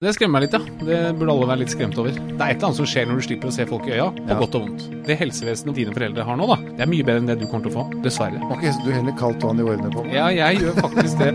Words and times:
Det 0.00 0.14
skremmer 0.16 0.38
meg 0.38 0.46
litt, 0.46 0.54
ja. 0.56 0.60
Det 0.80 0.98
burde 1.20 1.32
alle 1.34 1.46
være 1.50 1.60
litt 1.60 1.72
skremt 1.74 1.98
over. 2.00 2.14
Det 2.16 2.22
er 2.24 2.54
et 2.54 2.54
eller 2.54 2.70
annet 2.70 2.76
som 2.78 2.86
skjer 2.88 3.04
når 3.04 3.18
du 3.20 3.24
slipper 3.26 3.50
å 3.50 3.52
se 3.52 3.66
folk 3.68 3.84
i 3.84 3.90
øya, 3.98 4.06
på 4.16 4.30
Ja. 4.30 4.36
godt 4.38 4.54
og 4.56 4.62
vondt. 4.62 4.84
Det 5.04 5.16
helsevesenet 5.20 5.76
dine 5.76 5.92
foreldre 5.92 6.24
har 6.24 6.38
nå, 6.40 6.46
da, 6.48 6.56
det 6.56 6.80
er 6.80 6.88
mye 6.88 7.04
bedre 7.04 7.20
enn 7.20 7.28
det 7.28 7.36
du 7.42 7.44
kommer 7.44 7.68
til 7.68 7.74
å 7.74 7.82
få. 7.82 8.00
Dessverre. 8.06 8.40
Ok, 8.48 8.64
så 8.64 8.80
du 8.86 8.88
heller 8.96 9.12
kaldt 9.20 9.44
vann 9.44 9.60
i 9.60 9.66
årene 9.68 9.90
på? 9.92 10.06
Ja, 10.08 10.30
jeg 10.32 10.62
gjør 10.62 10.80
faktisk 10.80 11.20
det. 11.20 11.34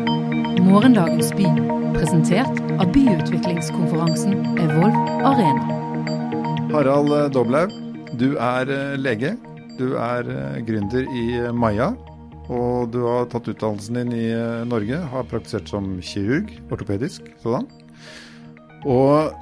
Morgendagens 0.66 1.30
by, 1.38 1.46
presentert 1.94 2.58
av 2.82 2.90
byutviklingskonferansen 2.90 4.34
Evolve 4.58 5.06
Arena. 5.30 5.78
Harald 6.74 7.14
eh, 7.14 7.30
Doblaug, 7.38 7.70
du 8.18 8.34
er 8.34 8.66
eh, 8.66 8.98
lege. 8.98 9.38
Du 9.78 9.94
er 9.94 10.26
eh, 10.26 10.60
gründer 10.66 11.06
i 11.06 11.28
Maya, 11.54 11.54
Maja. 11.54 11.94
Og 12.50 12.90
du 12.90 13.04
har 13.06 13.30
tatt 13.30 13.46
utdannelsen 13.46 14.02
din 14.02 14.12
i 14.14 14.28
Norge. 14.66 15.06
Har 15.14 15.30
praktisert 15.30 15.70
som 15.70 16.00
kirurg, 16.02 16.50
ortopedisk 16.74 17.30
sådan. 17.46 17.70
Og 18.86 19.34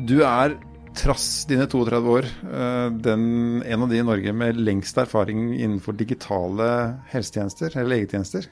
du 0.00 0.20
er, 0.26 0.56
trass 0.98 1.44
dine 1.48 1.68
32 1.70 2.10
år, 2.10 2.26
eh, 2.26 2.86
den, 3.04 3.24
en 3.62 3.84
av 3.86 3.90
de 3.92 4.00
i 4.00 4.06
Norge 4.06 4.32
med 4.34 4.58
lengst 4.58 4.98
erfaring 4.98 5.52
innenfor 5.54 5.94
digitale 5.98 6.70
helsetjenester, 7.12 7.76
eller 7.76 7.94
legetjenester. 7.94 8.48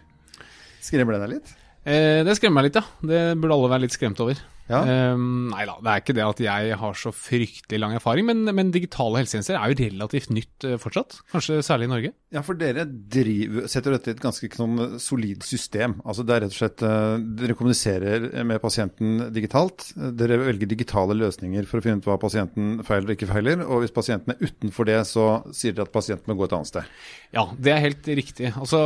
Skremmer 0.85 1.17
det 1.17 1.25
deg 1.25 1.35
litt? 1.35 1.57
Eh, 1.83 2.21
det 2.27 2.37
skremmer 2.39 2.61
meg 2.61 2.69
litt, 2.69 2.79
ja. 2.79 2.87
Det 3.03 3.25
burde 3.41 3.59
alle 3.59 3.73
være 3.75 3.87
litt 3.87 3.97
skremt 3.97 4.23
over. 4.23 4.39
Ja. 4.69 4.83
Um, 5.15 5.49
nei 5.53 5.65
da, 5.69 5.79
det 5.81 5.93
er 5.93 6.03
ikke 6.03 6.17
det 6.17 6.25
at 6.27 6.43
jeg 6.45 6.79
har 6.81 6.99
så 7.01 7.13
fryktelig 7.15 7.81
lang 7.81 7.97
erfaring, 7.97 8.27
men, 8.29 8.45
men 8.55 8.73
digitale 8.75 9.23
helsetjenester 9.23 9.57
er 9.59 9.73
jo 9.73 9.79
relativt 9.81 10.33
nytt 10.35 10.67
uh, 10.69 10.77
fortsatt. 10.81 11.21
Kanskje 11.33 11.61
særlig 11.65 11.89
i 11.89 11.93
Norge. 11.95 12.13
Ja, 12.35 12.43
for 12.45 12.59
dere 12.61 12.85
driver, 12.85 13.69
setter 13.73 13.97
dette 13.97 14.13
i 14.13 14.17
et 14.17 14.23
ganske 14.23 14.51
sånn 14.53 15.01
solid 15.01 15.47
system. 15.47 15.97
Altså 16.05 16.27
det 16.29 16.37
er 16.37 16.45
rett 16.45 16.55
og 16.55 16.61
slett 16.61 16.85
uh, 16.85 17.17
Dere 17.39 17.57
kommuniserer 17.57 18.29
med 18.47 18.61
pasienten 18.63 19.29
digitalt. 19.35 19.89
Dere 19.97 20.41
velger 20.43 20.71
digitale 20.71 21.17
løsninger 21.17 21.69
for 21.69 21.81
å 21.81 21.85
finne 21.85 22.03
ut 22.03 22.09
hva 22.09 22.19
pasienten 22.21 22.83
feiler 22.87 23.09
og 23.09 23.17
ikke 23.17 23.31
feiler. 23.31 23.65
Og 23.65 23.85
hvis 23.85 23.95
pasienten 23.95 24.35
er 24.35 24.45
utenfor 24.45 24.89
det, 24.89 25.01
så 25.09 25.29
sier 25.57 25.77
dere 25.77 25.89
at 25.89 25.95
pasienten 25.95 26.31
må 26.31 26.39
gå 26.39 26.49
et 26.49 26.57
annet 26.59 26.73
sted. 26.73 26.95
Ja, 27.35 27.49
det 27.57 27.75
er 27.75 27.85
helt 27.85 28.09
riktig. 28.21 28.53
Altså, 28.57 28.81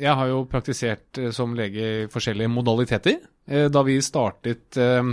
jeg 0.00 0.14
har 0.20 0.30
jo 0.30 0.44
praktisert 0.50 1.18
eh, 1.20 1.32
som 1.34 1.54
lege 1.58 1.88
i 1.88 2.06
forskjellige 2.12 2.50
modaliteter. 2.52 3.18
Eh, 3.48 3.68
Da 3.72 3.82
vi 3.86 3.98
startet 4.04 4.76
eh, 4.76 5.10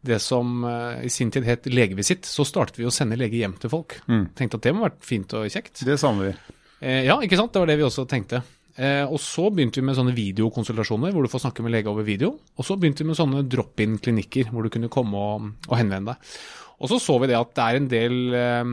det 0.00 0.20
som 0.22 0.64
eh, 0.64 1.04
i 1.06 1.10
sin 1.12 1.30
tid 1.32 1.44
het 1.48 1.66
legevisitt, 1.66 2.24
så 2.28 2.44
startet 2.48 2.78
vi 2.80 2.86
å 2.88 2.92
sende 2.94 3.18
lege 3.20 3.40
hjem 3.40 3.58
til 3.60 3.72
folk. 3.72 3.98
Tenkte 4.36 4.60
at 4.60 4.62
det 4.68 4.72
må 4.74 4.84
ha 4.84 4.90
vært 4.90 5.04
fint 5.04 5.34
og 5.36 5.48
kjekt. 5.52 5.82
Det 5.86 5.98
savner 6.00 6.30
vi. 6.30 6.56
Ja, 6.80 7.18
ikke 7.20 7.36
sant? 7.36 7.52
Det 7.52 7.60
var 7.60 7.68
det 7.68 7.76
vi 7.76 7.84
også 7.84 8.06
tenkte. 8.08 8.38
Og 9.12 9.18
så 9.20 9.50
begynte 9.52 9.82
vi 9.82 9.84
med 9.84 9.98
sånne 9.98 10.14
videokonsultasjoner 10.16 11.12
hvor 11.12 11.26
du 11.26 11.28
får 11.28 11.42
snakke 11.42 11.60
med 11.66 11.74
lege 11.74 11.90
over 11.92 12.06
video. 12.06 12.30
Og 12.56 12.64
så 12.64 12.78
begynte 12.80 13.04
vi 13.04 13.10
med 13.10 13.18
sånne 13.18 13.42
drop-in-klinikker 13.52 14.48
hvor 14.48 14.64
du 14.64 14.70
kunne 14.72 14.88
komme 14.88 15.20
og, 15.20 15.50
og 15.68 15.76
henvende 15.76 16.14
deg. 16.14 16.30
Og 16.80 16.88
så 16.88 16.96
så 17.02 17.18
vi 17.20 17.28
det 17.28 17.36
at 17.36 17.50
det 17.56 17.64
er 17.64 17.76
en 17.76 17.88
del 17.92 18.36
eh, 18.36 18.70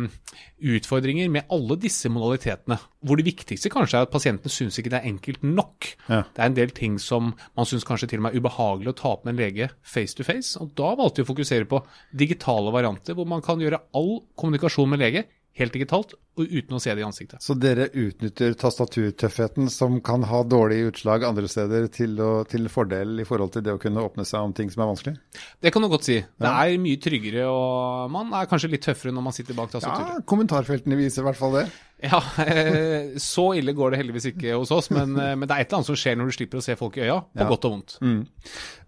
utfordringer 0.77 1.31
med 1.31 1.50
alle 1.52 1.75
disse 1.81 2.09
modalitetene. 2.11 2.77
Hvor 3.03 3.19
det 3.19 3.27
viktigste 3.27 3.72
kanskje 3.73 4.00
er 4.00 4.08
at 4.08 4.13
pasienten 4.13 4.52
syns 4.52 4.80
ikke 4.80 4.94
det 4.94 5.02
er 5.02 5.09
enkelt 5.09 5.44
nok. 5.44 5.89
Ja. 6.08 6.22
Det 6.31 6.44
er 6.44 6.52
en 6.52 6.58
del 6.58 6.72
ting 6.75 6.95
som 7.03 7.33
man 7.35 7.67
syns 7.67 7.88
kanskje 7.88 8.09
til 8.13 8.22
og 8.22 8.28
med 8.28 8.38
er 8.38 8.44
ubehagelig 8.44 8.94
å 8.94 8.97
ta 9.02 9.11
opp 9.16 9.28
med 9.28 9.35
en 9.35 9.41
lege 9.44 9.69
face 9.83 10.16
to 10.16 10.25
face. 10.28 10.55
Og 10.61 10.72
da 10.80 10.94
valgte 10.95 11.22
vi 11.22 11.28
å 11.28 11.31
fokusere 11.33 11.67
på 11.67 11.83
digitale 12.23 12.72
varianter 12.75 13.17
hvor 13.17 13.28
man 13.28 13.44
kan 13.44 13.59
gjøre 13.61 13.83
all 13.97 14.22
kommunikasjon 14.39 14.95
med 14.95 15.03
lege 15.03 15.28
helt 15.58 15.75
digitalt 15.75 16.16
uten 16.46 16.76
å 16.78 16.82
se 16.84 16.94
det 16.94 17.02
i 17.02 17.06
ansiktet. 17.08 17.42
Så 17.42 17.56
dere 17.58 17.88
utnytter 17.94 18.54
tastaturtøffheten 18.60 19.70
som 19.74 19.98
kan 20.06 20.24
ha 20.30 20.44
dårlige 20.44 20.92
utslag 20.92 21.24
andre 21.28 21.48
steder 21.50 21.88
til, 21.94 22.14
å, 22.22 22.44
til 22.50 22.70
fordel 22.70 23.24
i 23.24 23.26
forhold 23.28 23.56
til 23.56 23.66
det 23.66 23.74
å 23.74 23.82
kunne 23.82 24.04
åpne 24.06 24.26
seg 24.28 24.46
om 24.46 24.54
ting 24.58 24.70
som 24.74 24.84
er 24.86 24.92
vanskelig? 24.94 25.16
Det 25.64 25.74
kan 25.74 25.82
du 25.82 25.90
godt 25.92 26.08
si. 26.10 26.20
Det 26.22 26.54
er 26.54 26.78
mye 26.84 27.02
tryggere, 27.02 27.48
og 27.50 28.12
man 28.14 28.32
er 28.38 28.50
kanskje 28.52 28.72
litt 28.76 28.86
tøffere 28.86 29.16
når 29.16 29.28
man 29.30 29.36
sitter 29.36 29.58
bak 29.58 29.74
tastaturet. 29.74 30.18
Ja, 30.20 30.26
kommentarfeltene 30.30 31.00
viser 31.00 31.24
i 31.26 31.30
hvert 31.32 31.40
fall 31.42 31.58
det. 31.62 31.68
Ja, 31.98 32.20
eh, 32.44 33.16
så 33.18 33.48
ille 33.58 33.74
går 33.74 33.96
det 33.96 33.98
heldigvis 34.04 34.28
ikke 34.30 34.53
hos 34.53 34.70
oss, 34.76 34.92
men, 34.94 35.16
eh, 35.18 35.31
men 35.34 35.47
det 35.50 35.56
er 35.56 35.64
et 35.64 35.72
eller 35.72 35.80
annet 35.80 35.88
som 35.90 35.97
skjer 35.97 36.20
når 36.20 36.30
du 36.30 36.36
slipper 36.36 36.59
å 36.59 36.62
se 36.62 36.76
folk 36.78 37.00
i 37.00 37.08
øya, 37.08 37.16
på 37.34 37.42
Ja. 37.42 37.47
godt 37.50 37.66
og 37.66 37.74
vondt. 37.74 37.96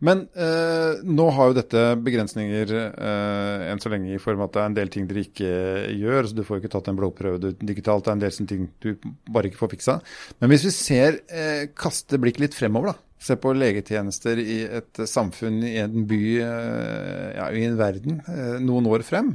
Men 0.06 0.22
eh, 0.38 1.00
nå 1.09 1.26
har 1.34 1.50
jo 1.50 1.56
dette 1.58 1.82
begrensninger 2.06 2.70
eh, 2.78 3.64
enn 3.72 3.82
så 3.82 3.90
lenge 3.92 4.14
i 4.14 4.22
form 4.22 4.44
av 4.44 4.52
at 4.52 4.54
det 4.54 4.62
er 4.62 4.70
en 4.70 4.78
del 4.78 4.92
ting 4.94 5.08
dere 5.09 5.26
ikke 5.26 5.50
gjør. 5.98 6.30
så 6.30 6.38
Du 6.38 6.44
får 6.46 6.62
ikke 6.62 6.72
tatt 6.78 6.92
en 6.94 7.00
blodprøve 7.02 7.39
du- 7.40 7.54
digitalt. 7.54 8.06
Det 8.06 8.12
er 8.12 8.18
en 8.18 8.24
del 8.26 8.32
sånne 8.36 8.52
ting 8.52 8.70
du 8.82 8.96
bare 9.30 9.50
ikke 9.50 9.62
får 9.62 9.74
fiksa. 9.76 10.02
Men 10.40 10.52
hvis 10.52 10.66
vi 10.68 10.72
ser, 10.76 11.20
eh, 11.30 11.68
kaster 11.76 12.22
blikket 12.22 12.40
litt 12.48 12.58
fremover, 12.58 12.94
da. 12.94 12.98
Se 13.20 13.36
på 13.36 13.52
legetjenester 13.52 14.40
i 14.40 14.62
et 14.80 14.94
samfunn, 15.10 15.60
i 15.68 15.76
en 15.82 16.06
by, 16.08 16.22
eh, 16.40 17.36
ja, 17.36 17.50
i 17.52 17.66
en 17.68 17.78
verden, 17.78 18.22
eh, 18.28 18.60
noen 18.64 18.88
år 18.88 19.04
frem. 19.04 19.34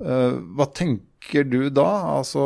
Eh, 0.00 0.36
hva 0.54 0.66
tenker 0.72 1.48
du 1.48 1.70
da? 1.70 2.18
Altså, 2.18 2.42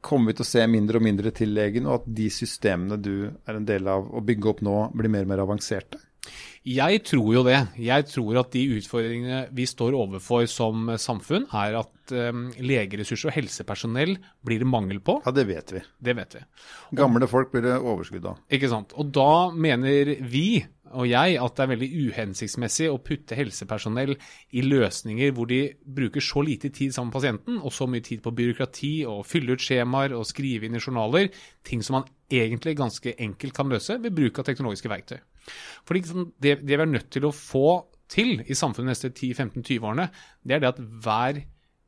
Kommer 0.00 0.30
vi 0.32 0.38
til 0.38 0.44
å 0.44 0.52
se 0.52 0.66
mindre 0.66 0.96
og 0.96 1.02
mindre 1.02 1.32
til 1.34 1.52
legen, 1.52 1.86
og 1.86 2.02
at 2.02 2.14
de 2.14 2.28
systemene 2.30 3.00
du 3.00 3.30
er 3.46 3.56
en 3.56 3.66
del 3.66 3.86
av 3.88 4.06
å 4.10 4.24
bygge 4.24 4.48
opp 4.54 4.60
nå, 4.62 4.92
blir 4.94 5.10
mer 5.10 5.26
og 5.26 5.28
mer 5.28 5.42
avanserte? 5.44 5.98
Jeg 6.64 7.02
tror 7.04 7.26
jo 7.34 7.42
det. 7.44 7.58
Jeg 7.76 8.06
tror 8.08 8.38
at 8.40 8.54
de 8.54 8.62
utfordringene 8.78 9.40
vi 9.52 9.66
står 9.68 9.96
overfor 9.98 10.46
som 10.48 10.94
samfunn, 10.96 11.44
er 11.52 11.76
at 11.82 12.14
um, 12.16 12.46
legeressurser 12.56 13.28
og 13.28 13.36
helsepersonell 13.36 14.14
blir 14.48 14.64
det 14.64 14.68
mangel 14.72 15.02
på. 15.04 15.18
Ja, 15.26 15.34
det 15.36 15.44
vet 15.50 15.74
vi. 15.76 15.82
Det 16.00 16.14
vet 16.16 16.38
vi. 16.38 16.44
Gamle 16.96 17.28
folk 17.28 17.52
blir 17.52 17.66
det 17.66 17.74
overskudd 17.76 18.30
av. 18.32 18.40
Ikke 18.48 18.72
sant? 18.72 18.96
Og 18.96 19.12
da 19.12 19.52
mener 19.52 20.14
vi 20.24 20.64
og 20.94 21.08
jeg 21.10 21.36
at 21.42 21.56
det 21.56 21.64
er 21.64 21.70
veldig 21.72 21.88
uhensiktsmessig 22.06 22.86
å 22.86 23.00
putte 23.02 23.36
helsepersonell 23.36 24.14
i 24.54 24.62
løsninger 24.64 25.34
hvor 25.34 25.48
de 25.50 25.60
bruker 25.82 26.22
så 26.22 26.44
lite 26.46 26.70
tid 26.70 26.94
sammen 26.94 27.10
med 27.10 27.18
pasienten, 27.18 27.60
og 27.60 27.74
så 27.74 27.88
mye 27.90 28.04
tid 28.04 28.22
på 28.24 28.32
byråkrati 28.38 28.94
og 29.10 29.24
fylle 29.28 29.56
ut 29.56 29.64
skjemaer 29.64 30.14
og 30.16 30.26
skrive 30.28 30.68
inn 30.68 30.78
i 30.78 30.82
journaler, 30.82 31.28
ting 31.66 31.82
som 31.84 31.98
man 31.98 32.08
egentlig 32.30 32.76
ganske 32.78 33.16
enkelt 33.18 33.56
kan 33.56 33.70
løse 33.70 33.98
ved 34.00 34.14
bruk 34.16 34.38
av 34.40 34.48
teknologiske 34.48 34.92
verktøy. 34.92 35.18
Fordi 35.84 36.02
liksom, 36.02 36.28
det, 36.42 36.58
det 36.62 36.78
vi 36.78 36.82
er 36.82 36.90
nødt 36.90 37.10
til 37.14 37.28
å 37.28 37.34
få 37.34 37.66
til 38.10 38.42
i 38.44 38.56
samfunnet 38.56 38.92
de 38.92 38.94
neste 38.94 39.10
10-15-20 39.12 39.88
årene, 39.88 40.08
det 40.44 40.56
er 40.56 40.64
det 40.64 40.72
at 40.74 40.82
hver 41.04 41.42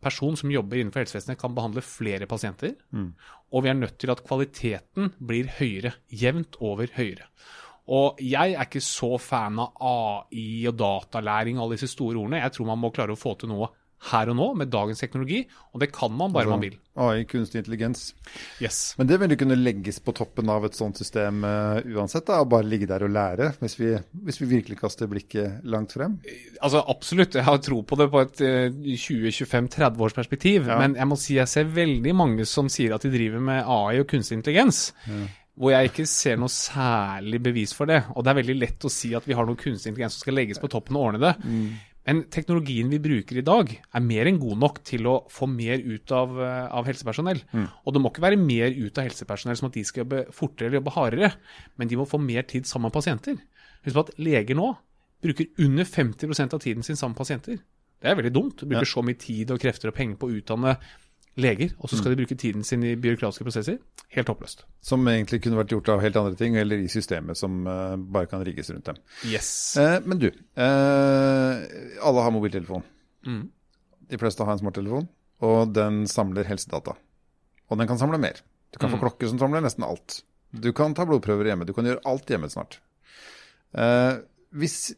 person 0.06 0.37
som 0.39 0.53
jobber 0.53 0.81
innenfor 0.81 1.03
helsevesenet 1.03 1.41
kan 1.41 1.55
behandle 1.56 1.83
flere 1.84 2.28
pasienter. 2.31 2.75
Og 3.53 3.65
vi 3.65 3.71
er 3.71 3.78
nødt 3.78 3.99
til 4.03 4.12
at 4.12 4.22
kvaliteten 4.27 5.12
blir 5.19 5.49
høyere. 5.59 5.97
Jevnt 6.11 6.59
over 6.61 6.91
høyere. 6.97 7.28
Og 7.87 8.19
jeg 8.19 8.56
er 8.56 8.67
ikke 8.67 8.83
så 8.83 9.12
fan 9.22 9.61
av 9.62 9.75
AI 9.78 10.67
og 10.67 10.78
datalæring 10.78 11.59
og 11.59 11.67
alle 11.67 11.78
disse 11.78 11.93
store 11.93 12.19
ordene. 12.19 12.43
Jeg 12.43 12.56
tror 12.56 12.71
man 12.73 12.83
må 12.83 12.91
klare 12.94 13.15
å 13.15 13.21
få 13.21 13.37
til 13.38 13.53
noe 13.53 13.71
her 14.10 14.30
og 14.30 14.36
nå 14.38 14.46
med 14.60 14.70
dagens 14.70 15.00
teknologi, 15.00 15.40
og 15.72 15.80
det 15.82 15.88
kan 15.94 16.12
man 16.12 16.34
bare 16.34 16.50
man 16.52 16.62
vil. 16.62 16.76
AI, 16.96 17.24
kunstig 17.28 17.60
intelligens. 17.60 18.14
Yes. 18.62 18.94
Men 18.98 19.08
det 19.08 19.18
vil 19.20 19.34
jo 19.34 19.38
kunne 19.40 19.56
legges 19.58 19.98
på 20.04 20.14
toppen 20.16 20.50
av 20.52 20.64
et 20.68 20.76
sånt 20.76 21.00
system 21.00 21.42
uh, 21.44 21.80
uansett, 21.96 22.26
da, 22.28 22.40
og 22.44 22.50
bare 22.52 22.68
ligge 22.68 22.88
der 22.88 23.04
og 23.06 23.12
lære, 23.12 23.50
hvis 23.60 23.78
vi, 23.80 23.94
hvis 24.28 24.40
vi 24.42 24.50
virkelig 24.52 24.78
kaster 24.80 25.10
blikket 25.10 25.64
langt 25.68 25.96
frem? 25.96 26.18
Altså 26.60 26.84
Absolutt, 26.86 27.36
jeg 27.36 27.46
har 27.46 27.58
tro 27.64 27.80
på 27.82 27.98
det 28.00 28.08
på 28.12 28.22
et 28.22 28.44
uh, 28.44 28.84
20-25-30 28.92 30.06
års 30.06 30.16
perspektiv. 30.16 30.70
Ja. 30.70 30.78
Men 30.82 30.96
jeg 31.00 31.10
må 31.10 31.18
si 31.20 31.40
jeg 31.40 31.50
ser 31.52 31.72
veldig 31.72 32.14
mange 32.16 32.46
som 32.48 32.70
sier 32.72 32.94
at 32.96 33.04
de 33.04 33.12
driver 33.12 33.42
med 33.42 33.64
AI 33.64 33.98
og 34.04 34.08
kunstig 34.12 34.38
intelligens. 34.38 34.88
Hvor 35.56 35.72
jeg 35.72 35.88
ikke 35.88 36.04
ser 36.08 36.36
noe 36.36 36.52
særlig 36.52 37.40
bevis 37.44 37.72
for 37.72 37.88
det. 37.88 38.02
Og 38.12 38.24
det 38.24 38.32
er 38.32 38.40
veldig 38.42 38.56
lett 38.60 38.84
å 38.84 38.92
si 38.92 39.14
at 39.16 39.24
vi 39.24 39.36
har 39.36 39.46
noe 39.48 39.56
kunstig 39.56 39.92
intelligens 39.92 40.18
som 40.18 40.26
skal 40.26 40.36
legges 40.36 40.60
på 40.60 40.68
toppen 40.72 40.98
og 40.98 41.10
ordne 41.10 41.22
det. 41.22 41.52
Men 42.06 42.22
teknologien 42.31 42.91
vi 42.93 43.00
bruker 43.03 43.41
i 43.41 43.44
dag, 43.47 43.72
er 43.75 44.05
mer 44.05 44.28
enn 44.31 44.39
god 44.39 44.61
nok 44.62 44.81
til 44.87 45.09
å 45.11 45.17
få 45.33 45.49
mer 45.50 45.83
ut 45.83 46.12
av, 46.15 46.37
eh, 46.41 46.67
av 46.71 46.87
helsepersonell. 46.87 47.43
Og 47.84 47.94
det 47.94 48.03
må 48.03 48.12
ikke 48.12 48.22
være 48.22 48.39
mer 48.39 48.71
ut 48.71 48.99
av 48.99 49.09
helsepersonell 49.09 49.59
som 49.59 49.67
at 49.67 49.75
de 49.75 49.83
skal 49.84 50.05
jobbe 50.05 50.27
fortere 50.31 50.69
eller 50.69 50.81
jobbe 50.81 50.94
hardere, 50.94 51.33
men 51.77 51.89
de 51.89 51.97
må 51.97 52.06
få 52.06 52.22
mer 52.22 52.43
tid 52.43 52.65
sammen 52.65 52.91
med 52.91 52.94
pasienter. 52.94 53.41
Husk 53.84 53.94
på 53.94 54.06
at 54.06 54.19
leger 54.19 54.55
nå 54.55 54.77
bruker 55.22 55.47
under 55.59 55.84
50% 55.84 56.55
av 56.55 56.61
tiden 56.61 56.83
sin 56.83 56.97
sammen 56.97 57.17
med 57.17 57.22
pasienter. 57.27 57.59
Det 58.00 58.11
er 58.11 58.19
veldig 58.19 58.32
dumt. 58.32 58.61
Du 58.61 58.67
bruker 58.67 58.85
ja. 58.85 58.93
så 58.93 59.02
mye 59.02 59.19
tid 59.19 59.50
og 59.50 59.61
krefter 59.61 59.88
og 59.88 59.97
penger 59.97 60.17
på 60.20 60.29
å 60.29 60.37
utdanne 60.37 60.76
leger, 61.37 61.75
og 61.77 61.91
så 61.91 61.99
skal 61.99 62.15
de 62.15 62.21
bruke 62.23 62.37
tiden 62.38 62.65
sin 62.65 62.85
i 62.87 62.94
byråkratiske 62.97 63.44
prosesser. 63.44 63.79
Helt 64.15 64.31
håpløst. 64.31 64.65
Som 64.85 65.05
egentlig 65.11 65.43
kunne 65.44 65.59
vært 65.59 65.75
gjort 65.75 65.91
av 65.93 66.00
helt 66.05 66.17
andre 66.17 66.38
ting, 66.38 66.56
eller 66.56 66.81
i 66.81 66.88
systemet 66.93 67.38
som 67.38 67.67
eh, 67.69 67.97
bare 68.00 68.31
kan 68.31 68.44
rigges 68.47 68.71
rundt 68.73 68.88
dem. 68.88 69.00
Yes. 69.29 69.50
Eh, 69.81 69.99
men 70.06 70.23
du, 70.23 70.31
eh, 70.31 71.67
alle 72.00 72.25
har 72.25 72.33
mobiltelefon. 72.35 72.87
Mm. 73.29 73.44
De 74.11 74.21
fleste 74.23 74.47
har 74.47 74.56
en 74.56 74.62
smarttelefon, 74.62 75.11
og 75.44 75.75
den 75.77 76.05
samler 76.11 76.49
helsedata. 76.49 76.97
Og 77.69 77.81
den 77.81 77.91
kan 77.91 78.00
samle 78.00 78.21
mer. 78.23 78.41
Du 78.73 78.81
kan 78.81 78.93
få 78.93 79.00
klokke 79.00 79.29
som 79.29 79.41
samler 79.41 79.65
nesten 79.65 79.85
alt. 79.87 80.21
Du 80.56 80.71
kan 80.77 80.94
ta 80.97 81.05
blodprøver 81.09 81.50
hjemme. 81.50 81.67
Du 81.69 81.75
kan 81.77 81.87
gjøre 81.88 82.05
alt 82.09 82.31
hjemme 82.31 82.49
snart. 82.53 82.79
Eh, 83.77 84.17
hvis, 84.56 84.94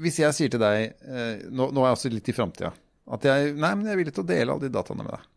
hvis 0.00 0.20
jeg 0.20 0.36
sier 0.36 0.52
til 0.52 0.60
deg, 0.62 0.94
eh, 1.00 1.44
nå, 1.48 1.70
nå 1.72 1.84
er 1.84 1.92
jeg 1.92 1.98
også 1.98 2.12
litt 2.12 2.30
i 2.32 2.36
framtida, 2.36 2.72
at 3.10 3.26
jeg, 3.26 3.54
nei, 3.56 3.74
men 3.74 3.88
jeg 3.88 3.94
er 3.94 4.00
villig 4.02 4.14
til 4.16 4.26
å 4.26 4.30
dele 4.30 4.54
alle 4.54 4.66
de 4.66 4.74
dataene 4.74 5.06
med 5.06 5.14
deg. 5.16 5.28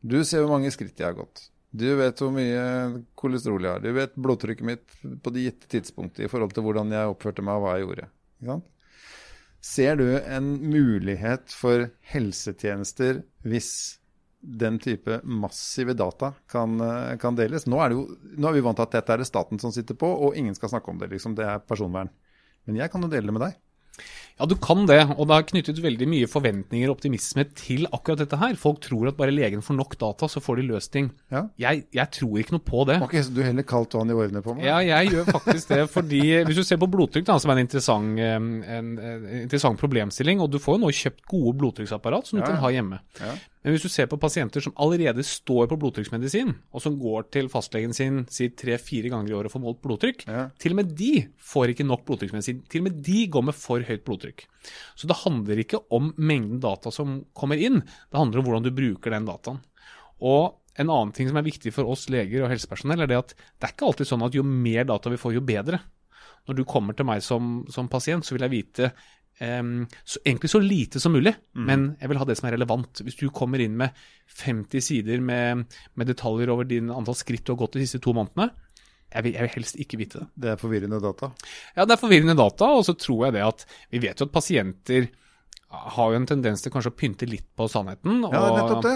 Du 0.00 0.18
ser 0.24 0.44
hvor 0.44 0.56
mange 0.56 0.72
skritt 0.72 0.98
jeg 0.98 1.10
har 1.10 1.18
gått. 1.18 1.46
Du 1.70 1.86
vet 2.00 2.18
hvor 2.18 2.32
mye 2.34 2.62
kolesterol 3.18 3.66
jeg 3.66 3.76
har. 3.76 3.84
Du 3.84 3.92
vet 3.94 4.16
blodtrykket 4.18 4.66
mitt 4.66 4.98
på 5.22 5.32
de 5.34 5.46
gitte 5.46 5.70
tidspunktet 5.70 6.24
i 6.26 6.30
forhold 6.30 6.54
til 6.56 6.66
hvordan 6.66 6.90
jeg 6.94 7.12
oppførte 7.12 7.44
meg 7.46 7.60
og 7.60 7.66
hva 7.66 7.76
jeg 7.76 7.86
gjorde. 7.86 8.10
Ser 9.60 10.00
du 10.00 10.06
en 10.18 10.54
mulighet 10.72 11.52
for 11.52 11.90
helsetjenester 12.10 13.22
hvis 13.44 13.72
den 14.40 14.78
type 14.80 15.20
massive 15.28 15.92
data 15.94 16.32
kan, 16.50 16.80
kan 17.20 17.36
deles? 17.36 17.68
Nå 17.68 17.78
er, 17.84 17.94
jo, 17.94 18.06
nå 18.40 18.48
er, 18.48 18.56
vi 18.56 18.64
vant 18.64 18.80
til 18.80 18.88
at 18.88 18.96
dette 18.96 19.14
er 19.14 19.22
det 19.22 19.28
staten 19.28 19.60
som 19.60 19.74
sitter 19.74 19.98
på, 20.00 20.08
og 20.08 20.38
ingen 20.40 20.56
skal 20.56 20.72
snakke 20.72 20.90
om 20.90 20.98
det. 21.02 21.12
Liksom. 21.12 21.36
Det 21.38 21.44
er 21.44 21.60
personvern. 21.62 22.10
Men 22.64 22.80
jeg 22.80 22.90
kan 22.92 23.04
jo 23.04 23.12
dele 23.12 23.28
det 23.28 23.36
med 23.36 23.46
deg. 23.46 23.60
Ja, 24.40 24.46
du 24.48 24.56
kan 24.56 24.86
det. 24.88 25.02
Og 25.18 25.26
det 25.28 25.36
har 25.36 25.46
knyttet 25.50 25.80
veldig 25.84 26.06
mye 26.08 26.28
forventninger 26.30 26.88
og 26.88 26.96
optimisme 26.96 27.44
til 27.58 27.84
akkurat 27.92 28.22
dette 28.22 28.38
her. 28.40 28.56
Folk 28.60 28.80
tror 28.86 29.10
at 29.10 29.18
bare 29.18 29.34
legen 29.34 29.60
får 29.64 29.76
nok 29.76 29.98
data, 30.00 30.30
så 30.32 30.40
får 30.40 30.62
de 30.62 30.66
løst 30.70 30.92
ting. 30.94 31.10
Ja. 31.32 31.44
Jeg, 31.60 31.84
jeg, 31.92 32.08
tror 32.16 32.40
ikke 32.40 32.56
noe 32.56 32.64
på 32.64 32.86
det. 32.88 32.96
Ok, 33.04 33.18
Så 33.26 33.34
du 33.36 33.42
heller 33.44 33.66
kaldt 33.68 33.98
vann 33.98 34.12
i 34.12 34.16
årene 34.16 34.42
på 34.44 34.56
meg? 34.56 34.64
Ja, 34.64 34.80
jeg 34.86 35.12
gjør 35.12 35.28
faktisk 35.28 35.74
det. 35.74 35.84
fordi 35.92 36.22
hvis 36.48 36.62
du 36.62 36.64
ser 36.64 36.80
på 36.80 36.88
blodtrykk, 36.90 37.28
da, 37.28 37.36
som 37.42 37.52
er 37.52 37.60
en 37.60 37.66
interessant, 37.66 38.24
en, 38.24 38.50
en 38.64 38.90
interessant 39.42 39.80
problemstilling, 39.80 40.40
og 40.40 40.48
du 40.54 40.58
får 40.62 40.78
jo 40.78 40.84
nå 40.86 40.94
kjøpt 41.02 41.26
gode 41.28 41.56
blodtrykksapparat 41.60 42.30
som 42.30 42.40
du 42.40 42.44
ja. 42.46 42.48
kan 42.48 42.62
ha 42.64 42.72
hjemme. 42.72 43.02
Ja. 43.20 43.36
Men 43.60 43.74
hvis 43.74 43.84
du 43.84 43.92
ser 43.92 44.06
på 44.08 44.16
pasienter 44.20 44.64
som 44.64 44.72
allerede 44.80 45.20
står 45.26 45.66
på 45.68 45.76
blodtrykksmedisin, 45.80 46.54
og 46.72 46.80
som 46.80 46.96
går 47.00 47.26
til 47.34 47.50
fastlegen 47.52 47.92
sin 47.96 48.22
si 48.32 48.48
tre-fire 48.56 49.10
ganger 49.12 49.32
i 49.32 49.36
året 49.36 49.50
og 49.50 49.56
får 49.56 49.64
målt 49.66 49.82
blodtrykk, 49.84 50.24
ja. 50.30 50.46
til 50.60 50.72
og 50.72 50.80
med 50.80 50.94
de 50.96 51.10
får 51.50 51.74
ikke 51.74 51.84
nok 51.84 52.06
blodtrykksmedisin. 52.08 52.62
Til 52.72 52.80
og 52.80 52.88
med 52.88 53.02
de 53.04 53.26
går 53.34 53.44
med 53.50 53.58
for 53.58 53.84
høyt 53.84 54.06
blodtrykk. 54.06 54.46
Så 54.96 55.10
det 55.10 55.20
handler 55.26 55.60
ikke 55.60 55.82
om 55.92 56.14
mengden 56.16 56.62
data 56.64 56.92
som 56.94 57.20
kommer 57.36 57.60
inn, 57.60 57.82
det 57.84 58.22
handler 58.22 58.40
om 58.40 58.48
hvordan 58.48 58.64
du 58.64 58.72
bruker 58.72 59.12
den 59.12 59.28
dataen. 59.28 59.60
Og 60.24 60.56
en 60.80 60.88
annen 60.88 61.12
ting 61.12 61.28
som 61.28 61.36
er 61.36 61.44
viktig 61.44 61.72
for 61.76 61.88
oss 61.90 62.08
leger 62.12 62.46
og 62.46 62.52
helsepersonell, 62.54 63.04
er 63.04 63.10
det 63.10 63.20
at 63.20 63.36
det 63.36 63.66
er 63.66 63.74
ikke 63.74 63.90
alltid 63.90 64.08
sånn 64.08 64.24
at 64.24 64.36
jo 64.36 64.44
mer 64.46 64.88
data 64.88 65.12
vi 65.12 65.20
får, 65.20 65.36
jo 65.36 65.44
bedre. 65.44 65.82
Når 66.48 66.56
du 66.56 66.64
kommer 66.68 66.96
til 66.96 67.04
meg 67.04 67.20
som, 67.24 67.58
som 67.68 67.90
pasient, 67.92 68.24
så 68.24 68.32
vil 68.34 68.46
jeg 68.46 68.54
vite 68.54 68.92
Um, 69.40 69.86
så 70.04 70.20
egentlig 70.20 70.50
så 70.52 70.58
lite 70.60 71.00
som 71.00 71.14
mulig, 71.16 71.32
mm. 71.56 71.62
men 71.64 71.84
jeg 71.96 72.10
vil 72.12 72.18
ha 72.20 72.26
det 72.28 72.36
som 72.36 72.48
er 72.50 72.58
relevant. 72.58 73.00
Hvis 73.06 73.16
du 73.16 73.30
kommer 73.32 73.62
inn 73.64 73.78
med 73.80 73.96
50 74.42 74.84
sider 74.84 75.22
med, 75.24 75.64
med 75.96 76.10
detaljer 76.10 76.52
over 76.52 76.68
din 76.68 76.92
antall 76.92 77.16
skritt 77.16 77.46
du 77.46 77.54
har 77.54 77.62
gått 77.62 77.78
de 77.78 77.86
siste 77.86 78.02
to 78.04 78.12
månedene, 78.16 78.50
jeg 79.10 79.26
vil, 79.26 79.34
jeg 79.34 79.46
vil, 79.46 79.54
helst 79.56 79.80
ikke 79.82 79.98
vite 79.98 80.20
det. 80.20 80.28
Det 80.44 80.50
er 80.52 80.60
forvirrende 80.60 81.00
data? 81.02 81.32
Ja, 81.74 81.82
det 81.82 81.96
er 81.96 82.02
forvirrende 82.02 82.36
data. 82.38 82.68
Og 82.78 82.84
så 82.86 82.94
tror 82.94 83.24
jeg 83.26 83.34
det 83.38 83.42
at 83.42 83.64
Vi 83.90 83.98
vet 84.04 84.20
jo 84.20 84.28
at 84.28 84.34
pasienter 84.36 85.08
har 85.70 86.10
jo 86.10 86.18
en 86.18 86.26
tendens 86.26 86.64
til 86.64 86.72
kanskje 86.74 86.90
å 86.90 86.96
pynte 86.98 87.26
litt 87.30 87.46
på 87.54 87.68
sannheten. 87.70 88.24
Og, 88.26 88.32
ja, 88.34 88.40
nettopp 88.56 88.82
det. 88.82 88.94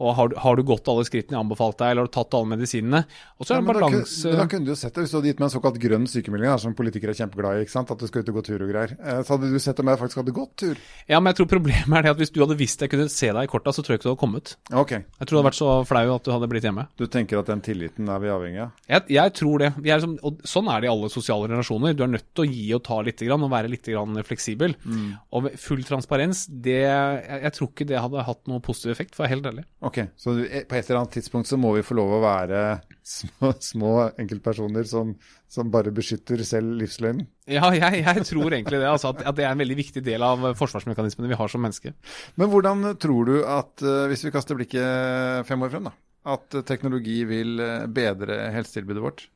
Og 0.00 0.14
har, 0.16 0.32
har, 0.40 0.56
du 0.56 0.64
gått 0.64 0.88
alle 0.88 1.04
skrittene 1.08 1.36
jeg 1.36 1.44
anbefalt 1.44 1.76
deg, 1.80 1.92
eller 1.92 2.04
har 2.04 2.08
du 2.08 2.14
tatt 2.16 2.36
alle 2.36 2.48
medisinene? 2.54 3.02
Og 3.36 3.44
så 3.44 3.54
er 3.54 3.60
det 3.60 3.66
ja, 3.66 3.74
balanse 3.76 4.32
Da, 4.32 4.38
da 4.40 4.46
kunne 4.48 4.68
du 4.68 4.72
jo 4.72 4.76
sett 4.80 4.96
det 4.96 5.04
hvis 5.04 5.12
du 5.12 5.18
hadde 5.18 5.30
gitt 5.30 5.42
meg 5.42 5.48
en 5.48 5.54
såkalt 5.54 5.78
grønn 5.80 6.06
sykemelding, 6.08 6.52
som 6.62 6.76
politikere 6.76 7.12
er 7.12 7.20
kjempeglade 7.20 7.60
i, 7.60 7.66
ikke 7.66 7.74
sant? 7.74 7.92
at 7.92 8.00
du 8.00 8.08
skal 8.08 8.24
ut 8.24 8.32
og 8.32 8.38
gå 8.38 8.44
tur 8.48 8.64
og 8.64 8.72
greier. 8.72 8.94
Eh, 8.96 9.20
så 9.20 9.36
hadde 9.36 9.50
du 9.52 9.58
sett 9.60 9.82
om 9.82 9.92
jeg 9.92 10.00
faktisk 10.00 10.22
hadde 10.22 10.34
gått 10.36 10.54
tur. 10.62 10.80
Ja, 11.08 11.20
men 11.20 11.32
jeg 11.32 11.40
tror 11.40 11.50
problemet 11.52 11.98
er 12.00 12.08
det 12.08 12.14
at 12.14 12.22
hvis 12.22 12.32
du 12.32 12.40
hadde 12.42 12.58
visst 12.60 12.84
jeg 12.84 12.92
kunne 12.92 13.08
se 13.12 13.30
deg 13.32 13.48
i 13.48 13.52
korta, 13.52 13.76
så 13.76 13.84
tror 13.84 13.96
jeg 13.96 14.00
ikke 14.00 14.08
du 14.08 14.12
hadde 14.14 14.22
kommet. 14.24 14.54
Ok. 14.72 14.96
Jeg 14.96 15.20
tror 15.20 15.36
du 15.36 15.40
hadde 15.42 15.48
vært 15.50 15.60
så 15.60 15.76
flau 15.92 16.04
at 16.16 16.24
du 16.24 16.32
hadde 16.32 16.50
blitt 16.52 16.68
hjemme. 16.68 16.86
Du 16.96 17.06
tenker 17.12 17.40
at 17.40 17.52
den 17.52 17.64
tilliten 17.64 18.08
er 18.12 18.24
vi 18.24 18.32
avhengig 18.32 18.64
av? 18.64 18.74
Jeg, 18.88 19.04
jeg 19.16 19.36
tror 19.36 19.64
det. 19.64 19.72
Er 19.84 20.00
liksom, 20.00 20.16
og 20.24 20.40
sånn 20.48 20.72
er 20.72 20.80
det 20.80 20.88
i 20.88 20.92
alle 20.94 21.12
sosiale 21.12 21.52
relasjoner. 21.52 21.96
Du 21.96 22.04
er 22.06 22.12
nødt 22.16 22.28
til 22.32 22.46
å 22.46 22.48
gi 22.48 22.66
og 22.76 22.84
ta 22.88 23.00
litt, 23.04 23.24
og 23.26 23.48
være 23.52 23.72
litt 23.72 23.92
fleksibel. 24.26 24.76
Mm. 24.84 25.08
Og 25.36 25.50
full 25.60 25.84
transparens, 26.06 26.46
det 26.48 26.78
jeg, 26.86 27.40
jeg, 27.42 27.52
tror 27.56 27.68
ikke 27.70 27.86
det 27.88 27.98
hadde 28.00 28.24
hatt 28.26 28.48
noe 28.50 28.62
positiv 28.62 28.92
effekt, 28.92 29.14
for 29.14 29.22
å 29.22 29.26
være 29.26 29.34
helt 29.34 29.48
ærlig. 29.50 29.64
Ok, 29.80 29.98
Så 30.16 30.34
på 30.36 30.76
et 30.76 30.88
eller 30.88 31.00
annet 31.00 31.16
tidspunkt 31.18 31.48
så 31.48 31.58
må 31.58 31.74
vi 31.74 31.82
få 31.82 31.96
lov 31.98 32.16
å 32.16 32.22
være 32.22 32.62
små, 33.02 33.52
små 33.72 33.92
enkeltpersoner 34.16 34.86
som, 34.88 35.14
som, 35.48 35.70
bare 35.70 35.92
beskytter 35.94 36.42
selv 36.46 36.78
livsløgnen? 36.80 37.26
Ja, 37.50 37.68
jeg, 37.74 38.02
jeg, 38.04 38.24
tror 38.30 38.52
egentlig 38.52 38.80
det. 38.80 38.88
Altså, 38.88 39.12
at, 39.12 39.26
at, 39.26 39.36
det 39.36 39.46
er 39.46 39.52
en 39.52 39.62
veldig 39.62 39.78
viktig 39.78 40.04
del 40.06 40.22
av 40.22 40.52
forsvarsmekanismene 40.58 41.30
vi 41.30 41.38
har 41.38 41.52
som 41.52 41.62
mennesker. 41.64 41.94
Men 42.36 42.50
hvordan 42.52 42.92
tror 43.02 43.30
du 43.30 43.36
at, 43.42 43.74
eh, 43.82 44.08
hvis 44.10 44.26
vi 44.26 44.34
kaster 44.34 44.58
blikket 44.58 45.46
fem 45.48 45.62
år 45.62 45.72
frem, 45.74 45.90
da, 45.90 45.96
at 46.36 46.60
teknologi 46.66 47.22
vil 47.28 47.58
eh, 47.62 47.86
bedre 47.90 48.46
helsetilbudet 48.54 49.04
vårt? 49.04 49.28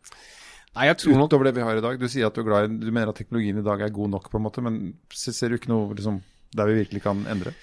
Nei, 0.71 0.87
jeg 0.87 1.01
tror 1.03 1.25
Utover 1.27 1.49
det 1.49 1.57
vi 1.57 1.65
har 1.67 1.79
i 1.79 1.83
dag. 1.83 1.97
Du 1.99 2.07
sier 2.07 2.29
at 2.29 2.37
du, 2.37 2.45
er 2.45 2.47
glad, 2.47 2.75
du 2.79 2.91
mener 2.93 3.11
at 3.11 3.19
teknologien 3.19 3.59
i 3.59 3.65
dag 3.67 3.81
er 3.83 3.95
god 3.95 4.13
nok, 4.13 4.29
på 4.31 4.39
en 4.39 4.45
måte, 4.45 4.63
men 4.63 4.77
ser 5.11 5.51
du 5.51 5.59
ikke 5.59 5.73
noe 5.73 5.97
liksom, 5.99 6.21
der 6.57 6.71
vi 6.71 6.81
virkelig 6.83 7.05
kan 7.05 7.27
endre? 7.31 7.55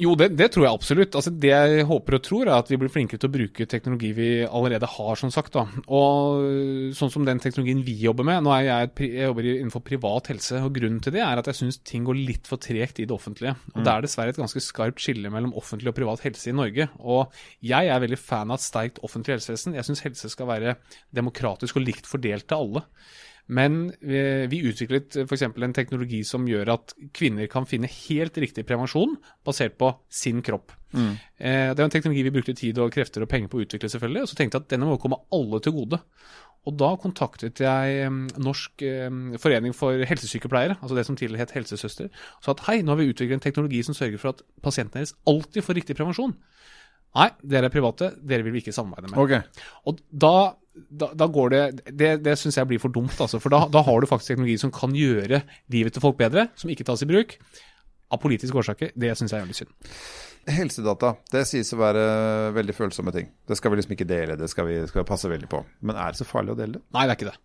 Jo, 0.00 0.14
det, 0.18 0.30
det, 0.38 0.48
tror 0.52 0.64
jeg 0.64 0.74
absolutt. 0.74 1.16
Altså, 1.18 1.30
det 1.30 1.50
jeg 1.50 1.86
håper 1.88 2.16
og 2.16 2.22
tror, 2.24 2.48
er 2.48 2.56
at 2.56 2.70
vi 2.70 2.78
blir 2.80 2.90
flinkere 2.92 3.20
til 3.20 3.30
å 3.30 3.34
bruke 3.34 3.66
teknologi 3.70 4.10
vi 4.16 4.28
allerede 4.44 4.88
har, 4.90 5.18
som 5.20 5.30
sagt. 5.34 5.54
Da. 5.54 5.64
Og 5.94 6.94
sånn 6.96 7.12
som 7.12 7.26
den 7.26 7.42
teknologien 7.42 7.82
vi 7.86 7.96
jobber 8.02 8.26
med 8.26 8.42
Nå 8.44 8.52
er 8.56 8.64
jeg, 8.66 8.92
jeg 9.06 9.28
jobber 9.28 9.48
innenfor 9.50 9.84
privat 9.86 10.30
helse, 10.32 10.62
og 10.64 10.74
grunnen 10.78 11.00
til 11.04 11.14
det 11.16 11.22
er 11.24 11.40
at 11.40 11.50
jeg 11.50 11.60
syns 11.60 11.80
ting 11.86 12.06
går 12.06 12.18
litt 12.18 12.50
for 12.50 12.62
tregt 12.62 13.00
i 13.02 13.08
det 13.08 13.14
offentlige. 13.14 13.54
Og 13.74 13.80
mm. 13.80 13.84
Det 13.84 13.92
er 13.94 14.06
dessverre 14.06 14.34
et 14.34 14.40
ganske 14.40 14.64
skarpt 14.64 15.04
skille 15.04 15.32
mellom 15.32 15.54
offentlig 15.58 15.92
og 15.92 15.98
privat 15.98 16.24
helse 16.26 16.50
i 16.50 16.56
Norge. 16.56 16.88
Og 17.02 17.36
jeg 17.64 17.90
er 17.90 18.02
veldig 18.04 18.20
fan 18.20 18.50
av 18.50 18.58
et 18.58 18.66
sterkt 18.66 19.02
offentlig 19.06 19.38
helsevesen. 19.38 19.76
Jeg 19.78 19.88
syns 19.90 20.04
helse 20.06 20.32
skal 20.32 20.50
være 20.50 20.78
demokratisk 21.14 21.78
og 21.78 21.86
likt 21.86 22.10
fordelt 22.10 22.48
til 22.50 22.66
alle. 22.66 22.86
Men 23.46 23.90
vi, 24.00 24.20
vi 24.48 24.62
utviklet 24.70 25.18
f.eks. 25.26 25.42
en 25.44 25.76
teknologi 25.76 26.22
som 26.24 26.46
gjør 26.48 26.70
at 26.76 26.94
kvinner 27.16 27.48
kan 27.52 27.66
finne 27.68 27.90
helt 27.90 28.38
riktig 28.40 28.64
prevensjon 28.68 29.18
basert 29.44 29.76
på 29.80 29.90
sin 30.08 30.40
kropp. 30.44 30.72
Mm. 30.94 31.10
Eh, 31.36 31.68
det 31.74 31.82
var 31.82 31.88
en 31.88 31.92
teknologi 31.92 32.24
vi 32.24 32.32
brukte 32.32 32.56
tid 32.56 32.80
og 32.80 32.94
krefter 32.94 33.26
og 33.26 33.28
penger 33.28 33.52
på 33.52 33.60
å 33.60 33.66
utvikle, 33.66 33.90
selvfølgelig. 33.92 34.24
Og 34.24 34.32
så 34.32 34.38
tenkte 34.38 34.58
jeg 34.58 34.66
at 34.66 34.72
denne 34.72 34.88
må 34.88 34.96
komme 35.02 35.20
alle 35.34 35.60
til 35.60 35.76
gode. 35.76 36.00
Og 36.64 36.78
da 36.80 36.94
kontaktet 36.96 37.60
jeg 37.60 38.08
Norsk 38.40 38.84
forening 39.42 39.74
for 39.76 40.00
helsesykepleiere, 40.08 40.78
altså 40.80 40.96
det 40.96 41.04
som 41.04 41.18
tidligere 41.20 41.44
het 41.44 41.52
helsesøster, 41.58 42.08
og 42.08 42.46
sa 42.46 42.54
at 42.54 42.64
hei, 42.70 42.78
nå 42.80 42.94
har 42.94 43.02
vi 43.02 43.10
utviklet 43.10 43.36
en 43.36 43.44
teknologi 43.44 43.82
som 43.84 43.96
sørger 43.96 44.22
for 44.22 44.32
at 44.32 44.40
pasientene 44.64 45.02
deres 45.02 45.12
alltid 45.28 45.66
får 45.66 45.78
riktig 45.82 45.98
prevensjon. 45.98 46.32
Nei, 47.14 47.28
dere 47.46 47.68
er 47.68 47.74
private, 47.74 48.14
dere 48.26 48.46
vil 48.46 48.56
vi 48.56 48.64
ikke 48.64 48.74
samarbeide 48.74 49.12
med. 49.12 49.20
Okay. 49.20 49.66
Og 49.86 50.00
da 50.08 50.54
da, 50.74 51.10
da, 51.14 51.28
går 51.30 51.52
det 51.52 51.62
Det, 51.92 52.10
det 52.24 52.34
syns 52.38 52.58
jeg 52.58 52.68
blir 52.70 52.82
for 52.82 52.92
dumt, 52.94 53.14
altså. 53.14 53.40
For 53.42 53.52
da, 53.54 53.64
da, 53.70 53.84
har 53.86 54.00
du 54.00 54.10
faktisk 54.10 54.32
teknologi 54.34 54.58
som 54.60 54.72
kan 54.74 54.94
gjøre 54.96 55.44
livet 55.72 55.94
til 55.94 56.02
folk 56.04 56.18
bedre, 56.18 56.48
som 56.58 56.72
ikke 56.72 56.86
tas 56.86 57.04
i 57.04 57.10
bruk. 57.10 57.38
Av 58.12 58.20
politiske 58.22 58.58
årsaker. 58.58 58.92
Det 58.98 59.14
syns 59.16 59.32
jeg 59.32 59.40
er 59.40 59.44
jævlig 59.44 59.58
synd. 59.62 59.74
Helsedata 60.44 61.14
det 61.32 61.46
sies 61.48 61.70
å 61.72 61.80
være 61.80 62.04
veldig 62.52 62.74
følsomme 62.76 63.14
ting. 63.14 63.30
Det 63.48 63.56
skal 63.56 63.72
vi 63.72 63.78
liksom 63.80 63.94
ikke 63.96 64.08
dele, 64.08 64.36
det 64.36 64.50
skal 64.52 64.68
vi, 64.68 64.76
skal 64.90 65.00
vi 65.02 65.08
passe 65.08 65.30
veldig 65.30 65.48
på. 65.50 65.62
Men 65.86 65.96
er 65.96 66.12
det 66.12 66.20
så 66.20 66.28
farlig 66.28 66.52
å 66.52 66.58
dele 66.58 66.76
det? 66.76 66.84
Nei, 66.92 67.06
det 67.06 67.14
er 67.14 67.20
ikke 67.20 67.30
det. 67.30 67.38